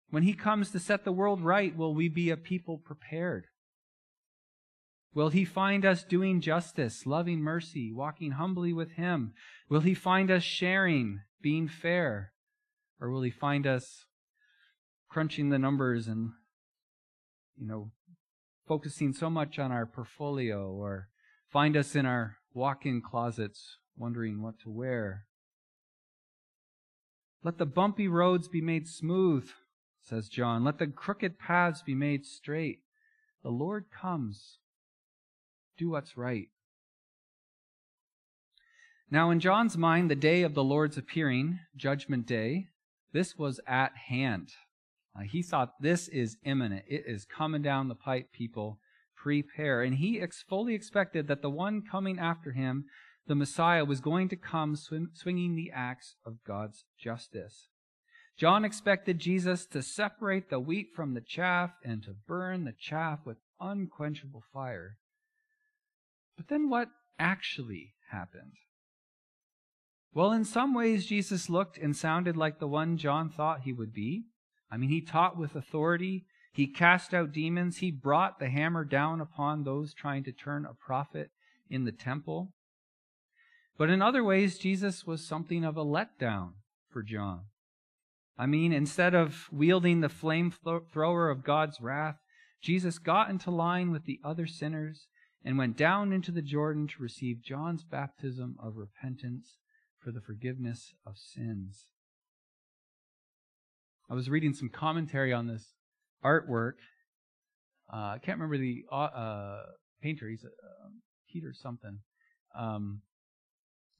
When 0.09 0.23
He 0.23 0.33
comes 0.33 0.71
to 0.71 0.79
set 0.79 1.05
the 1.05 1.11
world 1.11 1.41
right, 1.41 1.77
will 1.77 1.93
we 1.93 2.09
be 2.09 2.31
a 2.31 2.35
people 2.35 2.79
prepared? 2.79 3.45
Will 5.13 5.29
he 5.29 5.45
find 5.45 5.85
us 5.85 6.03
doing 6.03 6.41
justice, 6.41 7.05
loving 7.05 7.41
mercy, 7.41 7.93
walking 7.93 8.31
humbly 8.31 8.73
with 8.73 8.93
him? 8.93 9.33
Will 9.69 9.81
he 9.81 9.93
find 9.93 10.31
us 10.31 10.41
sharing, 10.41 11.19
being 11.43 11.67
fair? 11.67 12.33
Or 12.99 13.11
will 13.11 13.21
he 13.21 13.29
find 13.29 13.67
us 13.67 14.05
crunching 15.15 15.47
the 15.47 15.57
numbers 15.57 16.09
and, 16.09 16.31
you 17.55 17.65
know, 17.65 17.89
focusing 18.67 19.13
so 19.13 19.29
much 19.29 19.57
on 19.57 19.71
our 19.71 19.85
portfolio 19.85 20.69
or 20.69 21.07
find 21.49 21.77
us 21.77 21.95
in 21.95 22.05
our 22.05 22.35
walk-in 22.53 23.01
closets 23.01 23.77
wondering 23.95 24.41
what 24.41 24.59
to 24.59 24.69
wear? 24.69 25.23
Let 27.45 27.57
the 27.57 27.65
bumpy 27.65 28.09
roads 28.09 28.49
be 28.49 28.59
made 28.59 28.89
smooth, 28.89 29.49
says 30.01 30.27
John. 30.27 30.65
Let 30.65 30.79
the 30.79 30.87
crooked 30.87 31.39
paths 31.39 31.81
be 31.81 31.95
made 31.95 32.25
straight. 32.25 32.79
The 33.41 33.51
Lord 33.51 33.85
comes 33.89 34.57
do 35.77 35.91
what's 35.91 36.17
right. 36.17 36.49
Now, 39.09 39.31
in 39.31 39.39
John's 39.39 39.77
mind, 39.77 40.11
the 40.11 40.15
day 40.15 40.41
of 40.41 40.55
the 40.55 40.63
Lord's 40.63 40.97
appearing, 40.97 41.59
Judgment 41.73 42.25
Day, 42.25 42.67
this 43.13 43.37
was 43.37 43.61
at 43.65 43.95
hand. 44.09 44.49
Uh, 45.17 45.23
he 45.23 45.41
thought 45.41 45.73
this 45.79 46.07
is 46.07 46.37
imminent. 46.43 46.83
It 46.87 47.03
is 47.07 47.25
coming 47.25 47.61
down 47.61 47.87
the 47.87 47.95
pipe, 47.95 48.31
people. 48.33 48.79
Prepare. 49.15 49.81
And 49.81 49.95
he 49.95 50.19
ex- 50.19 50.43
fully 50.47 50.75
expected 50.75 51.27
that 51.27 51.41
the 51.41 51.49
one 51.49 51.81
coming 51.81 52.19
after 52.19 52.51
him, 52.51 52.85
the 53.27 53.35
Messiah, 53.35 53.85
was 53.85 54.01
going 54.01 54.29
to 54.29 54.35
come 54.35 54.75
swing- 54.75 55.09
swinging 55.13 55.55
the 55.55 55.71
axe 55.73 56.15
of 56.25 56.43
God's 56.45 56.83
justice. 56.99 57.69
John 58.37 58.65
expected 58.65 59.19
Jesus 59.19 59.65
to 59.67 59.81
separate 59.81 60.49
the 60.49 60.59
wheat 60.59 60.89
from 60.93 61.13
the 61.13 61.21
chaff 61.21 61.71
and 61.83 62.03
to 62.03 62.15
burn 62.27 62.65
the 62.65 62.73
chaff 62.77 63.19
with 63.25 63.37
unquenchable 63.61 64.43
fire. 64.53 64.97
But 66.35 66.49
then 66.49 66.69
what 66.69 66.89
actually 67.17 67.93
happened? 68.11 68.53
Well, 70.13 70.33
in 70.33 70.43
some 70.43 70.73
ways, 70.73 71.05
Jesus 71.05 71.49
looked 71.49 71.77
and 71.77 71.95
sounded 71.95 72.35
like 72.35 72.59
the 72.59 72.67
one 72.67 72.97
John 72.97 73.29
thought 73.29 73.61
he 73.61 73.73
would 73.73 73.93
be. 73.93 74.25
I 74.71 74.77
mean, 74.77 74.89
he 74.89 75.01
taught 75.01 75.37
with 75.37 75.55
authority, 75.55 76.25
he 76.51 76.67
cast 76.67 77.13
out 77.13 77.31
demons, 77.31 77.77
he 77.77 77.91
brought 77.91 78.39
the 78.39 78.49
hammer 78.49 78.83
down 78.83 79.21
upon 79.21 79.63
those 79.63 79.93
trying 79.93 80.23
to 80.23 80.31
turn 80.31 80.65
a 80.65 80.73
profit 80.73 81.31
in 81.69 81.85
the 81.85 81.91
temple. 81.91 82.53
But 83.77 83.89
in 83.89 84.01
other 84.01 84.23
ways, 84.23 84.57
Jesus 84.57 85.05
was 85.05 85.25
something 85.25 85.65
of 85.65 85.77
a 85.77 85.83
letdown 85.83 86.53
for 86.89 87.03
John. 87.03 87.41
I 88.37 88.45
mean, 88.45 88.73
instead 88.73 89.13
of 89.13 89.47
wielding 89.51 90.01
the 90.01 90.09
flamethrower 90.09 91.31
of 91.31 91.43
God's 91.43 91.79
wrath, 91.79 92.17
Jesus 92.61 92.99
got 92.99 93.29
into 93.29 93.51
line 93.51 93.91
with 93.91 94.05
the 94.05 94.19
other 94.23 94.47
sinners 94.47 95.07
and 95.43 95.57
went 95.57 95.77
down 95.77 96.11
into 96.11 96.31
the 96.31 96.41
Jordan 96.41 96.87
to 96.87 97.03
receive 97.03 97.43
John's 97.43 97.83
baptism 97.83 98.57
of 98.61 98.77
repentance 98.77 99.57
for 99.99 100.11
the 100.11 100.21
forgiveness 100.21 100.93
of 101.05 101.17
sins. 101.17 101.85
I 104.09 104.13
was 104.13 104.29
reading 104.29 104.53
some 104.53 104.69
commentary 104.69 105.33
on 105.33 105.47
this 105.47 105.73
artwork. 106.23 106.73
Uh, 107.91 108.13
I 108.15 108.19
can't 108.21 108.39
remember 108.39 108.57
the 108.57 108.83
uh, 108.91 109.63
painter. 110.01 110.29
He's 110.29 110.43
uh, 110.45 110.89
Peter 111.31 111.53
something. 111.53 111.99
Um, 112.57 113.01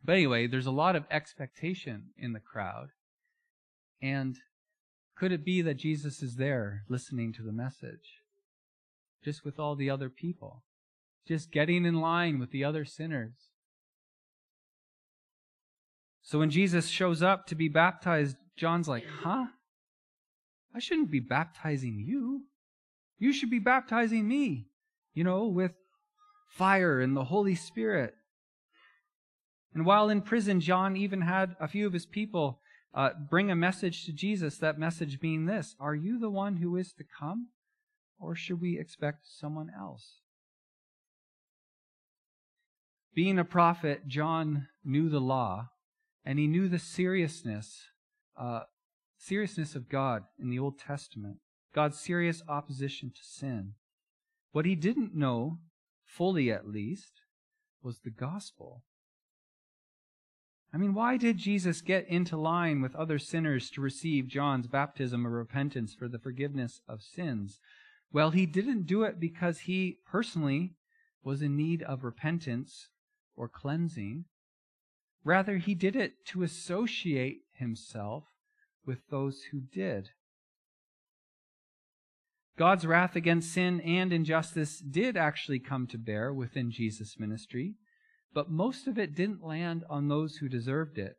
but 0.04 0.14
anyway, 0.14 0.48
there's 0.48 0.68
a 0.68 0.72
lot 0.72 0.96
of 0.96 1.06
expectation 1.10 2.10
in 2.18 2.34
the 2.34 2.40
crowd. 2.40 2.90
And 4.02 4.36
could 5.18 5.32
it 5.32 5.44
be 5.44 5.62
that 5.64 5.78
Jesus 5.78 6.22
is 6.22 6.36
there 6.36 6.84
listening 6.88 7.34
to 7.34 7.44
the 7.44 7.52
message? 7.52 8.22
Just 9.24 9.44
with 9.44 9.60
all 9.60 9.76
the 9.76 9.90
other 9.90 10.10
people. 10.10 10.64
Just 11.28 11.52
getting 11.52 11.86
in 11.86 12.00
line 12.00 12.38
with 12.38 12.52
the 12.52 12.64
other 12.64 12.86
sinners. 12.86 13.50
So 16.22 16.40
when 16.40 16.52
Jesus 16.52 16.88
shows 16.88 17.24
up 17.24 17.48
to 17.48 17.56
be 17.56 17.68
baptized, 17.68 18.38
John's 18.58 18.88
like, 18.88 19.06
huh? 19.24 19.46
I 20.76 20.80
shouldn't 20.80 21.10
be 21.10 21.22
baptizing 21.22 22.04
you. 22.06 22.44
You 23.18 23.32
should 23.32 23.50
be 23.50 23.60
baptizing 23.60 24.28
me, 24.28 24.68
you 25.14 25.24
know, 25.24 25.46
with 25.46 25.72
fire 26.50 27.00
and 27.00 27.16
the 27.16 27.24
Holy 27.24 27.56
Spirit. 27.56 28.14
And 29.74 29.86
while 29.86 30.10
in 30.10 30.22
prison, 30.22 30.60
John 30.60 30.98
even 30.98 31.22
had 31.22 31.56
a 31.62 31.68
few 31.70 31.88
of 31.88 31.94
his 31.94 32.06
people 32.06 32.60
uh, 32.94 33.12
bring 33.30 33.50
a 33.50 33.56
message 33.56 34.06
to 34.06 34.12
Jesus, 34.12 34.58
that 34.58 34.78
message 34.78 35.20
being 35.20 35.46
this 35.46 35.76
Are 35.80 35.96
you 35.96 36.20
the 36.20 36.30
one 36.30 36.58
who 36.58 36.76
is 36.76 36.92
to 36.94 37.04
come, 37.04 37.50
or 38.20 38.36
should 38.36 38.60
we 38.60 38.78
expect 38.78 39.26
someone 39.28 39.70
else? 39.78 40.20
Being 43.14 43.40
a 43.40 43.46
prophet, 43.46 44.08
John 44.08 44.68
knew 44.84 45.08
the 45.08 45.22
law 45.22 45.70
and 46.26 46.38
he 46.38 46.48
knew 46.48 46.68
the 46.68 46.80
seriousness, 46.80 47.86
uh, 48.38 48.62
seriousness 49.18 49.76
of 49.76 49.90
God 49.90 50.24
in 50.40 50.50
the 50.50 50.60
Old 50.60 50.80
Testament, 50.80 51.38
God's 51.74 52.00
serious 52.00 52.42
opposition 52.48 53.12
to 53.12 53.24
sin. 53.24 53.74
What 54.52 54.66
he 54.66 54.76
didn't 54.76 55.16
know, 55.16 55.60
fully 56.06 56.52
at 56.52 56.68
least, 56.68 57.22
was 57.82 58.00
the 58.00 58.10
gospel. 58.10 58.84
I 60.74 60.78
mean, 60.78 60.94
why 60.94 61.18
did 61.18 61.38
Jesus 61.38 61.82
get 61.82 62.08
into 62.08 62.36
line 62.36 62.82
with 62.82 62.96
other 62.96 63.20
sinners 63.20 63.70
to 63.72 63.82
receive 63.82 64.28
John's 64.28 64.68
baptism 64.68 65.26
of 65.26 65.32
repentance 65.32 65.94
for 65.94 66.08
the 66.08 66.20
forgiveness 66.20 66.82
of 66.88 67.02
sins? 67.02 67.60
Well, 68.12 68.32
he 68.32 68.46
didn't 68.46 68.86
do 68.86 69.04
it 69.04 69.20
because 69.20 69.60
he 69.60 70.00
personally 70.06 70.76
was 71.24 71.42
in 71.42 71.56
need 71.56 71.82
of 71.84 72.04
repentance 72.04 72.90
or 73.36 73.48
cleansing. 73.48 74.26
Rather, 75.24 75.58
he 75.58 75.76
did 75.76 75.96
it 75.96 76.26
to 76.28 76.44
associate 76.44 77.42
himself 77.54 78.26
with 78.86 79.00
those 79.10 79.44
who 79.52 79.62
did. 79.62 80.10
God's 82.58 82.86
wrath 82.86 83.16
against 83.16 83.54
sin 83.54 83.82
and 83.82 84.14
injustice 84.14 84.80
did 84.80 85.18
actually 85.18 85.60
come 85.60 85.88
to 85.88 85.98
bear 85.98 86.34
within 86.34 86.72
Jesus' 86.72 87.20
ministry, 87.20 87.76
but 88.34 88.50
most 88.50 88.88
of 88.88 88.98
it 88.98 89.16
didn't 89.16 89.44
land 89.44 89.84
on 89.90 90.08
those 90.08 90.38
who 90.38 90.48
deserved 90.48 90.98
it. 90.98 91.18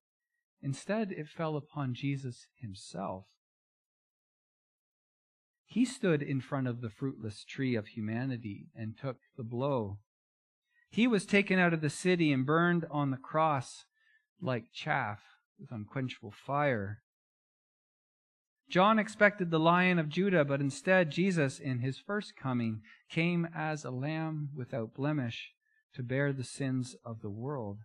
Instead, 0.62 1.12
it 1.12 1.28
fell 1.28 1.56
upon 1.56 1.94
Jesus 1.94 2.46
himself. 2.58 3.26
He 5.66 5.84
stood 5.84 6.22
in 6.22 6.40
front 6.40 6.68
of 6.68 6.80
the 6.80 6.88
fruitless 6.88 7.44
tree 7.44 7.74
of 7.74 7.88
humanity 7.88 8.68
and 8.74 8.96
took 8.96 9.18
the 9.36 9.44
blow. 9.44 9.98
He 10.88 11.06
was 11.06 11.26
taken 11.26 11.58
out 11.58 11.74
of 11.74 11.82
the 11.82 11.90
city 11.90 12.32
and 12.32 12.46
burned 12.46 12.86
on 12.90 13.10
the 13.10 13.16
cross 13.16 13.84
like 14.40 14.72
chaff 14.72 15.20
with 15.58 15.70
unquenchable 15.70 16.32
fire. 16.32 17.02
John 18.68 18.98
expected 18.98 19.50
the 19.50 19.60
lion 19.60 19.98
of 19.98 20.08
Judah, 20.08 20.44
but 20.44 20.60
instead 20.60 21.10
Jesus, 21.10 21.58
in 21.58 21.78
his 21.78 21.98
first 21.98 22.36
coming, 22.36 22.82
came 23.08 23.46
as 23.54 23.84
a 23.84 23.90
lamb 23.90 24.50
without 24.54 24.94
blemish 24.94 25.52
to 25.94 26.02
bear 26.02 26.32
the 26.32 26.44
sins 26.44 26.96
of 27.04 27.22
the 27.22 27.30
world. 27.30 27.78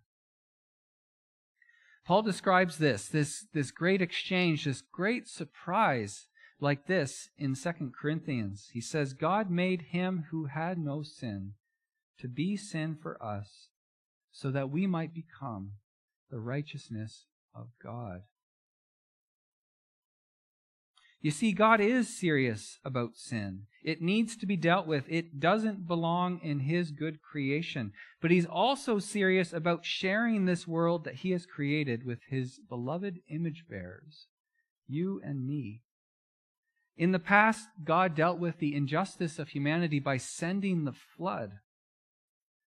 Paul 2.05 2.23
describes 2.23 2.77
this, 2.77 3.07
this, 3.07 3.45
this 3.53 3.71
great 3.71 4.01
exchange, 4.01 4.65
this 4.65 4.81
great 4.81 5.27
surprise, 5.27 6.27
like 6.59 6.87
this 6.87 7.29
in 7.37 7.55
2 7.55 7.91
Corinthians. 7.99 8.69
He 8.73 8.81
says, 8.81 9.13
God 9.13 9.51
made 9.51 9.81
him 9.91 10.25
who 10.31 10.45
had 10.45 10.77
no 10.77 11.03
sin 11.03 11.53
to 12.19 12.27
be 12.27 12.57
sin 12.57 12.97
for 13.01 13.21
us, 13.23 13.69
so 14.31 14.51
that 14.51 14.69
we 14.69 14.87
might 14.87 15.13
become 15.13 15.73
the 16.29 16.39
righteousness 16.39 17.25
of 17.53 17.67
God. 17.83 18.23
You 21.21 21.29
see, 21.31 21.51
God 21.51 21.79
is 21.79 22.09
serious 22.09 22.79
about 22.83 23.15
sin. 23.15 23.63
It 23.83 24.01
needs 24.01 24.35
to 24.37 24.45
be 24.47 24.55
dealt 24.55 24.87
with. 24.87 25.05
It 25.07 25.39
doesn't 25.39 25.87
belong 25.87 26.39
in 26.41 26.61
His 26.61 26.91
good 26.91 27.21
creation. 27.21 27.93
But 28.21 28.31
He's 28.31 28.45
also 28.45 28.97
serious 28.97 29.53
about 29.53 29.85
sharing 29.85 30.45
this 30.45 30.67
world 30.67 31.03
that 31.05 31.15
He 31.15 31.31
has 31.31 31.45
created 31.45 32.05
with 32.05 32.19
His 32.29 32.59
beloved 32.67 33.19
image 33.29 33.65
bearers, 33.69 34.27
you 34.87 35.21
and 35.23 35.45
me. 35.45 35.81
In 36.97 37.11
the 37.11 37.19
past, 37.19 37.67
God 37.83 38.15
dealt 38.15 38.39
with 38.39 38.59
the 38.59 38.75
injustice 38.75 39.39
of 39.39 39.49
humanity 39.49 39.99
by 39.99 40.17
sending 40.17 40.85
the 40.85 40.93
flood. 40.93 41.53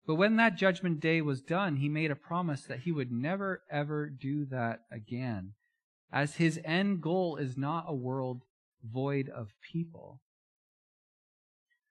But 0.06 0.16
when 0.16 0.38
that 0.38 0.56
judgment 0.56 1.02
day 1.02 1.22
was 1.22 1.42
done, 1.42 1.78
he 1.78 1.90
made 1.90 2.12
a 2.12 2.16
promise 2.16 2.64
that 2.64 2.80
he 2.80 2.94
would 2.94 3.12
never, 3.12 3.62
ever 3.70 4.10
do 4.10 4.46
that 4.46 4.82
again, 4.90 5.54
as 6.12 6.36
his 6.36 6.60
end 6.64 7.02
goal 7.02 7.38
is 7.38 7.58
not 7.58 7.86
a 7.88 7.96
world 7.96 8.44
void 8.84 9.30
of 9.30 9.54
people. 9.62 10.22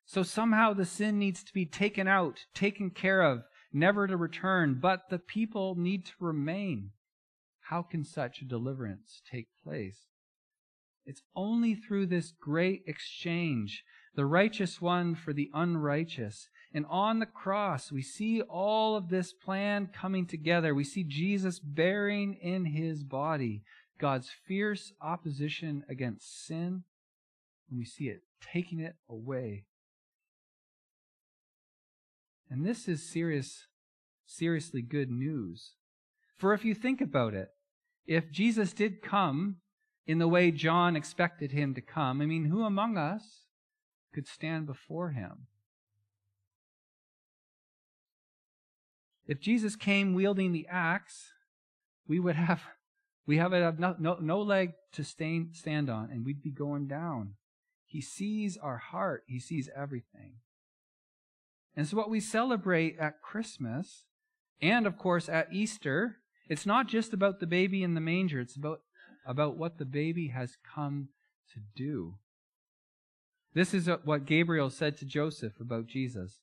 So 0.05 0.23
somehow 0.23 0.73
the 0.73 0.85
sin 0.85 1.19
needs 1.19 1.43
to 1.45 1.53
be 1.53 1.67
taken 1.67 2.07
out, 2.07 2.47
taken 2.55 2.91
care 2.91 3.23
of, 3.23 3.43
never 3.73 4.07
to 4.07 4.17
return, 4.17 4.79
but 4.81 5.11
the 5.11 5.19
people 5.19 5.75
need 5.77 6.07
to 6.07 6.13
remain. 6.21 6.91
How 7.69 7.83
can 7.83 8.05
such 8.05 8.41
a 8.41 8.45
deliverance 8.45 9.21
take 9.29 9.49
place? 9.65 10.07
It's 11.05 11.23
only 11.35 11.75
through 11.75 12.07
this 12.07 12.33
great 12.33 12.83
exchange, 12.87 13.85
the 14.15 14.27
righteous 14.27 14.81
one 14.81 15.15
for 15.15 15.33
the 15.33 15.51
unrighteous, 15.53 16.49
and 16.77 16.85
on 16.91 17.21
the 17.21 17.27
cross, 17.27 17.91
we 17.91 18.03
see 18.03 18.43
all 18.43 18.97
of 18.97 19.09
this 19.09 19.33
plan 19.33 19.87
coming 19.87 20.27
together. 20.27 20.75
We 20.75 20.85
see 20.85 21.05
Jesus 21.05 21.59
bearing 21.59 22.35
in 22.35 22.67
his 22.67 23.03
body 23.03 23.63
God's 23.99 24.31
fierce 24.47 24.93
opposition 25.01 25.85
against 25.89 26.47
sin, 26.47 26.85
and 27.69 27.79
we 27.79 27.85
see 27.85 28.09
it 28.09 28.23
taking 28.41 28.81
it 28.81 28.97
away. 29.09 29.65
And 32.51 32.65
this 32.65 32.87
is 32.87 33.09
serious, 33.09 33.67
seriously 34.27 34.83
good 34.83 35.11
news. 35.11 35.73
For 36.37 36.53
if 36.53 36.65
you 36.65 36.75
think 36.75 37.01
about 37.01 37.35
it, 37.35 37.49
if 38.07 38.31
Jesus 38.31 38.73
did 38.73 39.03
come 39.03 39.57
in 40.07 40.19
the 40.19 40.29
way 40.29 40.51
John 40.51 40.95
expected 40.95 41.53
him 41.53 41.75
to 41.75 41.81
come, 41.81 42.21
I 42.21 42.27
mean, 42.27 42.45
who 42.45 42.65
among 42.65 42.97
us 42.97 43.47
could 44.15 44.29
stand 44.29 44.67
before 44.67 45.11
him? 45.11 45.49
If 49.27 49.41
Jesus 49.41 49.75
came 49.75 50.15
wielding 50.15 50.53
the 50.53 50.69
axe, 50.71 51.33
we 52.07 52.21
would 52.21 52.37
have 52.37 52.63
we 53.27 53.39
have 53.39 53.53
no, 53.79 53.97
no, 53.99 54.19
no 54.21 54.41
leg 54.41 54.73
to 54.93 55.05
stand, 55.05 55.51
stand 55.55 55.91
on, 55.91 56.11
and 56.11 56.25
we'd 56.25 56.43
be 56.43 56.51
going 56.51 56.87
down. 56.87 57.35
He 57.85 58.01
sees 58.01 58.57
our 58.57 58.79
heart. 58.79 59.25
He 59.27 59.41
sees 59.41 59.69
everything. 59.75 60.35
And 61.77 61.87
so 61.87 61.97
what 61.97 62.11
we 62.11 62.21
celebrate 62.21 62.99
at 62.99 63.23
Christmas, 63.23 64.05
and 64.63 64.87
of 64.87 64.97
course 64.97 65.29
at 65.29 65.53
Easter, 65.53 66.17
it's 66.49 66.67
not 66.67 66.89
just 66.89 67.13
about 67.13 67.41
the 67.41 67.47
baby 67.47 67.83
in 67.83 67.95
the 67.95 68.01
manger, 68.01 68.41
it's 68.41 68.57
about, 68.57 68.81
about 69.27 69.57
what 69.57 69.79
the 69.79 69.85
baby 69.85 70.29
has 70.29 70.57
come 70.75 71.09
to 71.53 71.61
do. 71.75 72.15
This 73.55 73.75
is 73.75 73.89
what 74.05 74.27
Gabriel 74.27 74.71
said 74.71 74.97
to 74.99 75.05
Joseph 75.05 75.61
about 75.61 75.87
Jesus. 75.87 76.41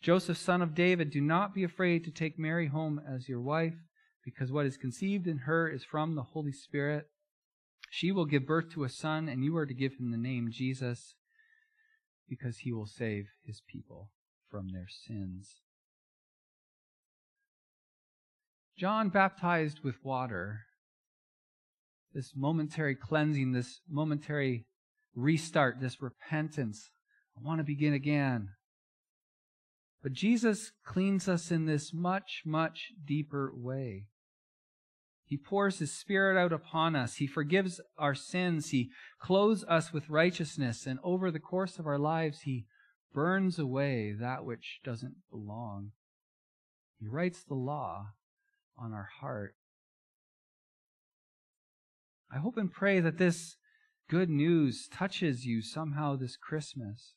Joseph, 0.00 0.38
son 0.38 0.62
of 0.62 0.74
David, 0.74 1.10
do 1.10 1.20
not 1.20 1.54
be 1.54 1.64
afraid 1.64 2.04
to 2.04 2.10
take 2.10 2.38
Mary 2.38 2.66
home 2.66 3.00
as 3.08 3.28
your 3.28 3.40
wife, 3.40 3.74
because 4.24 4.52
what 4.52 4.66
is 4.66 4.76
conceived 4.76 5.26
in 5.26 5.38
her 5.38 5.68
is 5.68 5.84
from 5.84 6.14
the 6.14 6.22
Holy 6.22 6.52
Spirit. 6.52 7.06
She 7.90 8.12
will 8.12 8.24
give 8.24 8.46
birth 8.46 8.70
to 8.72 8.84
a 8.84 8.88
son, 8.88 9.28
and 9.28 9.44
you 9.44 9.56
are 9.56 9.66
to 9.66 9.74
give 9.74 9.94
him 9.94 10.10
the 10.10 10.16
name 10.16 10.48
Jesus, 10.50 11.14
because 12.28 12.58
he 12.58 12.72
will 12.72 12.86
save 12.86 13.26
his 13.44 13.62
people 13.70 14.10
from 14.50 14.68
their 14.72 14.88
sins. 14.88 15.60
John 18.78 19.10
baptized 19.10 19.80
with 19.84 19.96
water, 20.02 20.60
this 22.14 22.32
momentary 22.34 22.94
cleansing, 22.94 23.52
this 23.52 23.80
momentary 23.88 24.66
restart, 25.14 25.80
this 25.80 26.00
repentance. 26.00 26.90
I 27.36 27.46
want 27.46 27.60
to 27.60 27.64
begin 27.64 27.92
again. 27.92 28.50
But 30.02 30.12
Jesus 30.12 30.72
cleans 30.84 31.28
us 31.28 31.50
in 31.50 31.66
this 31.66 31.92
much, 31.94 32.42
much 32.44 32.92
deeper 33.04 33.52
way. 33.54 34.06
He 35.24 35.36
pours 35.36 35.78
His 35.78 35.92
Spirit 35.92 36.36
out 36.36 36.52
upon 36.52 36.96
us. 36.96 37.14
He 37.14 37.26
forgives 37.26 37.80
our 37.96 38.14
sins. 38.14 38.70
He 38.70 38.90
clothes 39.20 39.64
us 39.68 39.92
with 39.92 40.10
righteousness. 40.10 40.86
And 40.86 40.98
over 41.02 41.30
the 41.30 41.38
course 41.38 41.78
of 41.78 41.86
our 41.86 41.98
lives, 41.98 42.40
He 42.40 42.66
burns 43.14 43.58
away 43.58 44.12
that 44.12 44.44
which 44.44 44.80
doesn't 44.84 45.14
belong. 45.30 45.92
He 46.98 47.06
writes 47.06 47.44
the 47.44 47.54
law 47.54 48.08
on 48.76 48.92
our 48.92 49.08
heart. 49.20 49.54
I 52.34 52.38
hope 52.38 52.56
and 52.56 52.70
pray 52.70 53.00
that 53.00 53.18
this 53.18 53.56
good 54.08 54.30
news 54.30 54.88
touches 54.88 55.46
you 55.46 55.62
somehow 55.62 56.16
this 56.16 56.36
Christmas. 56.36 57.14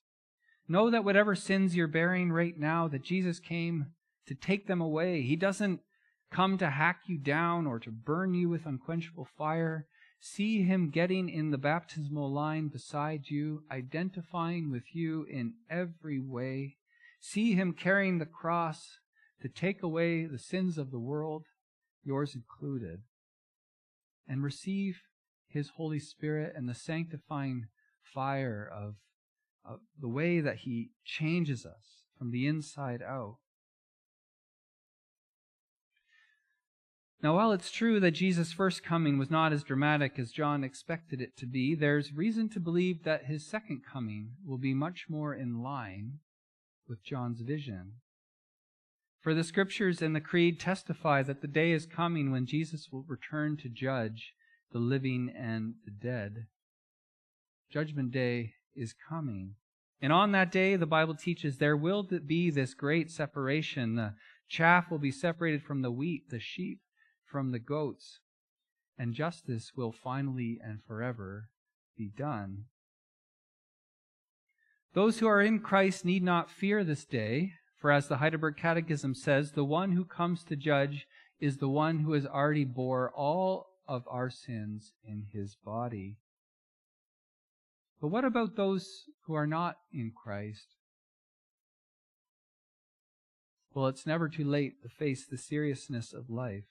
Know 0.67 0.89
that 0.89 1.03
whatever 1.03 1.35
sins 1.35 1.75
you're 1.75 1.87
bearing 1.87 2.31
right 2.31 2.57
now, 2.57 2.87
that 2.87 3.03
Jesus 3.03 3.39
came 3.39 3.87
to 4.27 4.33
take 4.33 4.67
them 4.67 4.81
away. 4.81 5.21
He 5.21 5.35
doesn't 5.35 5.81
come 6.31 6.57
to 6.57 6.69
hack 6.71 7.01
you 7.07 7.17
down 7.17 7.67
or 7.67 7.79
to 7.79 7.91
burn 7.91 8.33
you 8.33 8.49
with 8.49 8.65
unquenchable 8.65 9.27
fire. 9.37 9.87
See 10.19 10.63
him 10.63 10.89
getting 10.89 11.29
in 11.29 11.51
the 11.51 11.57
baptismal 11.57 12.33
line 12.33 12.69
beside 12.69 13.29
you, 13.29 13.63
identifying 13.71 14.71
with 14.71 14.95
you 14.95 15.25
in 15.29 15.53
every 15.69 16.19
way. 16.19 16.77
See 17.19 17.53
him 17.53 17.73
carrying 17.73 18.17
the 18.17 18.25
cross 18.25 18.97
to 19.41 19.49
take 19.49 19.83
away 19.83 20.25
the 20.25 20.39
sins 20.39 20.79
of 20.79 20.89
the 20.89 20.99
world, 20.99 21.43
yours 22.03 22.33
included. 22.33 23.01
And 24.27 24.43
receive 24.43 25.01
his 25.47 25.69
Holy 25.77 25.99
Spirit 25.99 26.53
and 26.55 26.67
the 26.67 26.73
sanctifying 26.73 27.67
fire 28.01 28.67
of 28.67 28.95
uh, 29.67 29.77
the 29.99 30.09
way 30.09 30.39
that 30.39 30.57
He 30.57 30.91
changes 31.03 31.65
us 31.65 32.03
from 32.17 32.31
the 32.31 32.47
inside 32.47 33.01
out. 33.01 33.37
Now, 37.21 37.35
while 37.35 37.53
it's 37.53 37.71
true 37.71 37.99
that 38.01 38.11
Jesus' 38.11 38.53
first 38.53 38.83
coming 38.83 39.17
was 39.17 39.31
not 39.31 39.51
as 39.51 39.63
dramatic 39.63 40.19
as 40.19 40.31
John 40.31 40.63
expected 40.63 41.21
it 41.21 41.35
to 41.37 41.47
be, 41.47 41.73
there's 41.73 42.13
reason 42.13 42.49
to 42.49 42.59
believe 42.59 43.03
that 43.03 43.25
his 43.25 43.47
second 43.47 43.81
coming 43.91 44.33
will 44.45 44.59
be 44.59 44.75
much 44.75 45.05
more 45.09 45.33
in 45.33 45.63
line 45.63 46.19
with 46.87 47.03
John's 47.03 47.41
vision. 47.41 47.93
For 49.21 49.33
the 49.33 49.43
scriptures 49.43 50.03
and 50.03 50.15
the 50.15 50.21
creed 50.21 50.59
testify 50.59 51.23
that 51.23 51.41
the 51.41 51.47
day 51.47 51.71
is 51.71 51.87
coming 51.87 52.31
when 52.31 52.45
Jesus 52.45 52.89
will 52.91 53.05
return 53.07 53.57
to 53.57 53.69
judge 53.69 54.33
the 54.71 54.77
living 54.77 55.33
and 55.35 55.73
the 55.83 55.89
dead. 55.89 56.45
Judgment 57.71 58.11
Day 58.11 58.53
is 58.75 58.93
coming. 59.09 59.55
And 60.01 60.11
on 60.11 60.31
that 60.33 60.51
day, 60.51 60.75
the 60.75 60.85
Bible 60.85 61.15
teaches 61.15 61.57
there 61.57 61.77
will 61.77 62.03
be 62.03 62.49
this 62.49 62.73
great 62.73 63.09
separation. 63.09 63.95
The 63.95 64.13
chaff 64.47 64.91
will 64.91 64.99
be 64.99 65.11
separated 65.11 65.63
from 65.63 65.81
the 65.81 65.91
wheat, 65.91 66.29
the 66.29 66.39
sheep 66.39 66.81
from 67.25 67.51
the 67.51 67.59
goats, 67.59 68.19
and 68.97 69.13
justice 69.13 69.71
will 69.75 69.91
finally 69.91 70.59
and 70.63 70.79
forever 70.87 71.49
be 71.97 72.09
done. 72.15 72.65
Those 74.93 75.19
who 75.19 75.27
are 75.27 75.41
in 75.41 75.59
Christ 75.59 76.05
need 76.05 76.23
not 76.23 76.49
fear 76.49 76.83
this 76.83 77.05
day, 77.05 77.53
for 77.79 77.91
as 77.91 78.07
the 78.07 78.17
Heidelberg 78.17 78.55
Catechism 78.57 79.15
says, 79.15 79.51
the 79.51 79.65
one 79.65 79.91
who 79.91 80.05
comes 80.05 80.43
to 80.45 80.55
judge 80.55 81.07
is 81.39 81.57
the 81.57 81.69
one 81.69 81.99
who 81.99 82.13
has 82.13 82.25
already 82.25 82.63
bore 82.63 83.11
all 83.11 83.67
of 83.87 84.03
our 84.07 84.29
sins 84.29 84.93
in 85.03 85.25
his 85.33 85.55
body. 85.55 86.17
But 88.01 88.07
what 88.09 88.25
about 88.25 88.55
those 88.55 89.05
who 89.25 89.33
are 89.33 89.47
not 89.47 89.77
in 89.91 90.11
Christ? 90.11 90.67
Well, 93.73 93.87
it's 93.87 94.05
never 94.05 94.29
too 94.29 94.45
late 94.45 94.81
to 94.83 94.89
face 94.89 95.25
the 95.25 95.37
seriousness 95.37 96.13
of 96.13 96.29
life 96.29 96.63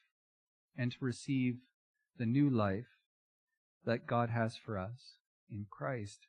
and 0.76 0.92
to 0.92 0.98
receive 1.00 1.56
the 2.18 2.26
new 2.26 2.48
life 2.48 2.86
that 3.84 4.06
God 4.06 4.30
has 4.30 4.56
for 4.56 4.78
us 4.78 5.16
in 5.50 5.66
Christ. 5.70 6.20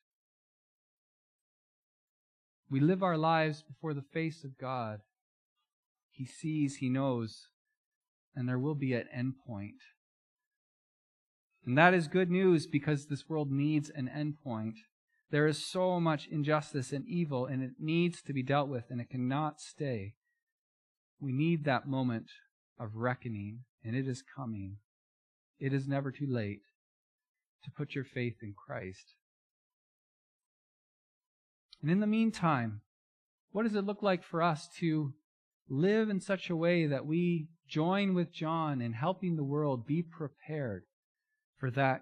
We 2.70 2.80
live 2.80 3.04
our 3.04 3.18
lives 3.18 3.62
before 3.62 3.94
the 3.94 4.02
face 4.02 4.44
of 4.44 4.58
God. 4.58 5.00
He 6.12 6.26
sees, 6.26 6.78
He 6.78 6.90
knows, 6.90 7.48
and 8.36 8.50
there 8.50 8.60
will 8.60 8.76
be 8.76 8.94
an 8.94 9.08
end 9.14 9.36
point. 9.46 9.76
And 11.66 11.78
that 11.78 11.94
is 11.94 12.08
good 12.08 12.30
news 12.30 12.68
because 12.68 13.08
this 13.08 13.28
world 13.28 13.52
needs 13.52 13.90
an 13.90 14.08
end 14.08 14.36
point. 14.44 14.76
There 15.32 15.48
is 15.48 15.66
so 15.66 16.00
much 16.00 16.28
injustice 16.28 16.92
and 16.92 17.08
evil, 17.08 17.48
and 17.48 17.64
it 17.64 17.72
needs 17.80 18.22
to 18.24 18.34
be 18.34 18.44
dealt 18.44 18.70
with, 18.70 18.86
and 18.90 19.02
it 19.02 19.10
cannot 19.10 19.60
stay. 19.60 20.14
We 21.20 21.32
need 21.32 21.66
that 21.66 21.88
moment 21.88 22.28
of 22.80 22.96
reckoning, 22.96 23.62
and 23.84 23.96
it 23.96 24.08
is 24.08 24.24
coming. 24.36 24.78
It 25.60 25.74
is 25.74 25.88
never 25.88 26.12
too 26.12 26.28
late 26.28 26.62
to 27.64 27.72
put 27.72 27.96
your 27.96 28.04
faith 28.04 28.36
in 28.44 28.54
Christ. 28.54 29.16
And 31.82 31.90
in 31.90 32.00
the 32.00 32.08
meantime, 32.08 32.82
what 33.52 33.64
does 33.64 33.76
it 33.76 33.86
look 33.86 34.04
like 34.04 34.24
for 34.24 34.44
us 34.44 34.70
to 34.80 35.14
live 35.68 36.10
in 36.10 36.20
such 36.20 36.50
a 36.50 36.56
way 36.56 36.86
that 36.86 37.08
we 37.08 37.48
join 37.68 38.14
with 38.14 38.32
John 38.32 38.82
in 38.82 38.94
helping 38.94 39.36
the 39.36 39.44
world 39.44 39.88
be 39.88 40.04
prepared 40.04 40.84
for 41.58 41.72
that 41.72 42.02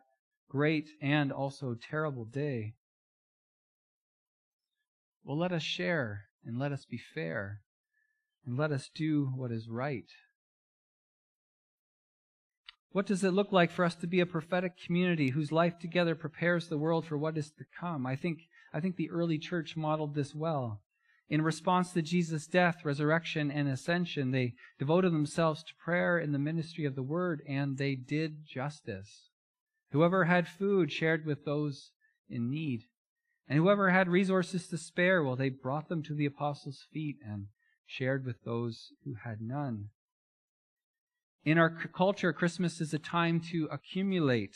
great 0.49 0.89
and 1.01 1.31
also 1.31 1.75
terrible 1.75 2.25
day? 2.25 2.73
Well, 5.23 5.37
let 5.37 5.51
us 5.51 5.63
share 5.63 6.25
and 6.45 6.59
let 6.59 6.71
us 6.71 6.85
be 6.85 6.97
fair 6.97 7.61
and 8.45 8.57
let 8.57 8.71
us 8.71 8.89
do 8.93 9.31
what 9.35 9.51
is 9.51 9.69
right. 9.69 10.09
What 12.91 13.07
does 13.07 13.23
it 13.23 13.31
look 13.31 13.51
like 13.51 13.71
for 13.71 13.85
us 13.85 13.95
to 13.95 14.07
be 14.07 14.19
a 14.19 14.25
prophetic 14.25 14.73
community 14.77 15.31
whose 15.31 15.51
life 15.51 15.79
together 15.79 16.13
prepares 16.13 16.67
the 16.67 16.77
world 16.77 17.07
for 17.07 17.17
what 17.17 17.37
is 17.37 17.49
to 17.51 17.65
come? 17.79 18.05
I 18.05 18.15
think, 18.15 18.41
I 18.71 18.79
think 18.79 18.97
the 18.97 19.09
early 19.09 19.39
church 19.39 19.75
modeled 19.75 20.13
this 20.13 20.35
well. 20.35 20.81
In 21.29 21.41
response 21.41 21.91
to 21.93 22.03
Jesus' 22.03 22.45
death, 22.45 22.85
resurrection, 22.85 23.49
and 23.49 23.67
ascension, 23.67 24.29
they 24.29 24.53
devoted 24.77 25.11
themselves 25.11 25.63
to 25.63 25.73
prayer 25.83 26.19
in 26.19 26.33
the 26.33 26.37
ministry 26.37 26.85
of 26.85 26.93
the 26.93 27.01
word, 27.01 27.41
and 27.47 27.77
they 27.77 27.95
did 27.95 28.45
justice. 28.45 29.29
Whoever 29.93 30.25
had 30.25 30.47
food 30.47 30.91
shared 30.91 31.23
with 31.23 31.45
those 31.45 31.91
in 32.27 32.49
need. 32.49 32.85
And 33.47 33.59
whoever 33.59 33.91
had 33.91 34.09
resources 34.09 34.67
to 34.69 34.77
spare, 34.79 35.23
well, 35.23 35.35
they 35.35 35.49
brought 35.49 35.87
them 35.87 36.01
to 36.03 36.15
the 36.15 36.25
apostles' 36.25 36.87
feet 36.91 37.17
and 37.23 37.45
shared 37.85 38.25
with 38.25 38.43
those 38.43 38.91
who 39.03 39.13
had 39.23 39.39
none. 39.39 39.89
In 41.45 41.59
our 41.59 41.69
culture, 41.69 42.33
Christmas 42.33 42.81
is 42.81 42.91
a 42.95 42.99
time 42.99 43.39
to 43.51 43.69
accumulate, 43.71 44.55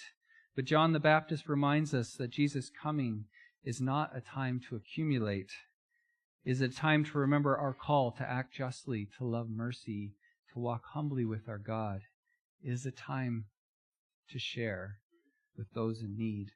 but 0.56 0.65
John 0.65 0.93
the 0.93 1.00
Baptist 1.00 1.47
reminds 1.47 1.93
us 1.93 2.13
that 2.13 2.32
Jesus' 2.32 2.71
coming 2.71 3.26
is 3.63 3.80
not 3.80 4.17
a 4.17 4.21
time 4.21 4.60
to 4.69 4.76
accumulate. 4.76 5.52
It 6.45 6.52
is 6.52 6.62
a 6.62 6.67
time 6.67 7.04
to 7.06 7.17
remember 7.19 7.56
our 7.56 7.76
call 7.76 8.12
to 8.13 8.28
act 8.28 8.56
justly, 8.56 9.08
to 9.19 9.23
love 9.23 9.52
mercy, 9.52 10.15
to 10.54 10.60
walk 10.60 10.86
humbly 10.93 11.26
with 11.26 11.47
our 11.47 11.60
God. 11.60 12.02
It 12.63 12.71
is 12.71 12.88
a 12.88 12.91
time 12.91 13.45
to 14.32 14.39
share 14.39 14.97
with 15.58 15.67
those 15.74 16.02
in 16.02 16.15
need. 16.17 16.52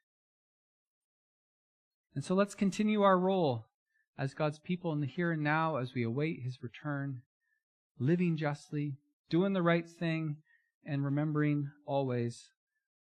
And 2.14 2.24
so 2.24 2.34
let's 2.34 2.54
continue 2.54 3.02
our 3.02 3.18
role 3.18 3.66
as 4.18 4.34
God's 4.34 4.58
people 4.58 4.92
in 4.92 5.00
the 5.00 5.06
here 5.06 5.32
and 5.32 5.42
now 5.42 5.76
as 5.76 5.94
we 5.94 6.02
await 6.02 6.42
his 6.42 6.62
return, 6.62 7.22
living 7.98 8.36
justly, 8.36 8.98
doing 9.30 9.54
the 9.54 9.62
right 9.62 9.88
thing, 9.88 10.36
and 10.84 11.04
remembering 11.04 11.70
always 11.86 12.50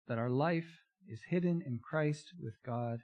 that 0.07 0.17
our 0.17 0.29
life 0.29 0.81
is 1.07 1.19
hidden 1.29 1.61
in 1.65 1.79
Christ 1.79 2.33
with 2.41 2.55
God 2.65 2.99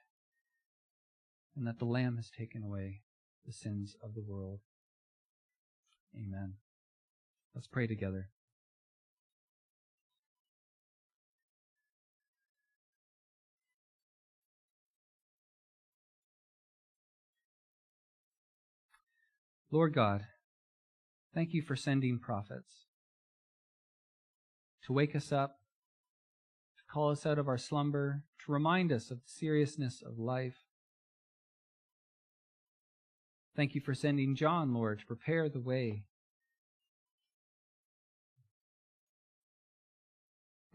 and 1.56 1.68
that 1.68 1.80
the 1.80 1.86
Lamb 1.86 2.16
has 2.18 2.30
taken 2.30 2.64
away 2.64 3.02
the 3.46 3.54
sins 3.54 3.96
of 4.02 4.16
the 4.16 4.24
world. 4.24 4.60
Amen. 6.16 6.56
Let's 7.54 7.68
pray 7.68 7.88
together. 7.88 8.30
Lord 19.74 19.94
God, 19.94 20.26
Thank 21.34 21.54
you 21.54 21.64
for 21.64 21.76
sending 21.76 22.20
prophets 22.20 22.86
to 24.86 24.94
wake 24.94 25.16
us 25.16 25.32
up, 25.32 25.58
to 26.78 26.94
call 26.94 27.10
us 27.10 27.26
out 27.26 27.40
of 27.40 27.48
our 27.48 27.58
slumber, 27.58 28.24
to 28.46 28.52
remind 28.52 28.92
us 28.92 29.10
of 29.10 29.18
the 29.18 29.30
seriousness 29.30 30.04
of 30.06 30.20
life. 30.20 30.58
Thank 33.56 33.74
you 33.74 33.82
for 33.82 33.96
sending 33.96 34.36
John, 34.36 34.74
Lord, 34.74 35.00
to 35.00 35.06
prepare 35.06 35.50
the 35.50 35.60
way. 35.60 36.04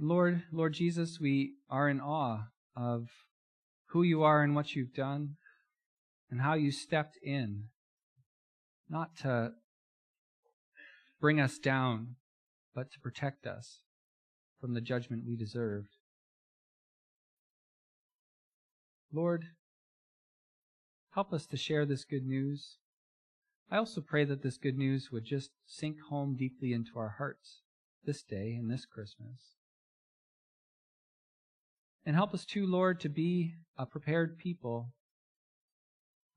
Lord, 0.00 0.42
Lord 0.52 0.74
Jesus, 0.74 1.18
we 1.20 1.54
are 1.70 1.88
in 1.88 2.00
awe 2.00 2.46
of 2.76 3.08
who 3.90 4.02
you 4.02 4.22
are 4.22 4.42
and 4.42 4.56
what 4.56 4.74
you've 4.74 4.94
done 4.94 5.36
and 6.30 6.40
how 6.40 6.54
you 6.54 6.72
stepped 6.72 7.16
in, 7.22 7.64
not 8.88 9.16
to 9.18 9.52
bring 11.20 11.40
us 11.40 11.58
down, 11.58 12.16
but 12.74 12.90
to 12.92 13.00
protect 13.00 13.46
us 13.46 13.82
from 14.60 14.74
the 14.74 14.80
judgment 14.80 15.24
we 15.26 15.36
deserved. 15.36 15.96
Lord, 19.12 19.44
help 21.10 21.32
us 21.32 21.46
to 21.46 21.56
share 21.56 21.86
this 21.86 22.04
good 22.04 22.26
news. 22.26 22.76
I 23.70 23.76
also 23.76 24.00
pray 24.00 24.24
that 24.24 24.42
this 24.42 24.58
good 24.58 24.78
news 24.78 25.10
would 25.12 25.24
just 25.24 25.50
sink 25.66 25.96
home 26.08 26.36
deeply 26.36 26.72
into 26.72 26.98
our 26.98 27.14
hearts 27.18 27.62
this 28.04 28.22
day 28.22 28.54
and 28.58 28.70
this 28.70 28.86
Christmas. 28.86 29.56
And 32.06 32.16
help 32.16 32.32
us 32.32 32.46
too, 32.46 32.66
Lord, 32.66 33.00
to 33.00 33.08
be 33.08 33.54
a 33.76 33.84
prepared 33.84 34.38
people, 34.38 34.92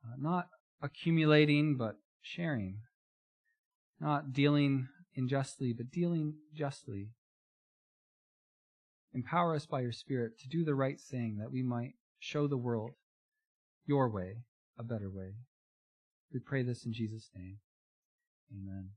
uh, 0.03 0.15
not 0.19 0.47
accumulating, 0.81 1.77
but 1.77 1.95
sharing, 2.21 2.79
not 3.99 4.33
dealing 4.33 4.87
unjustly, 5.15 5.73
but 5.73 5.91
dealing 5.91 6.35
justly. 6.53 7.09
Empower 9.13 9.55
us 9.55 9.65
by 9.65 9.81
your 9.81 9.91
Spirit 9.91 10.39
to 10.39 10.47
do 10.47 10.63
the 10.63 10.75
right 10.75 10.99
thing 10.99 11.37
that 11.39 11.51
we 11.51 11.61
might 11.61 11.93
show 12.19 12.47
the 12.47 12.57
world 12.57 12.91
your 13.85 14.09
way, 14.09 14.43
a 14.77 14.83
better 14.83 15.09
way. 15.09 15.33
We 16.33 16.39
pray 16.39 16.63
this 16.63 16.85
in 16.85 16.93
Jesus' 16.93 17.29
name. 17.35 17.57
Amen. 18.53 18.91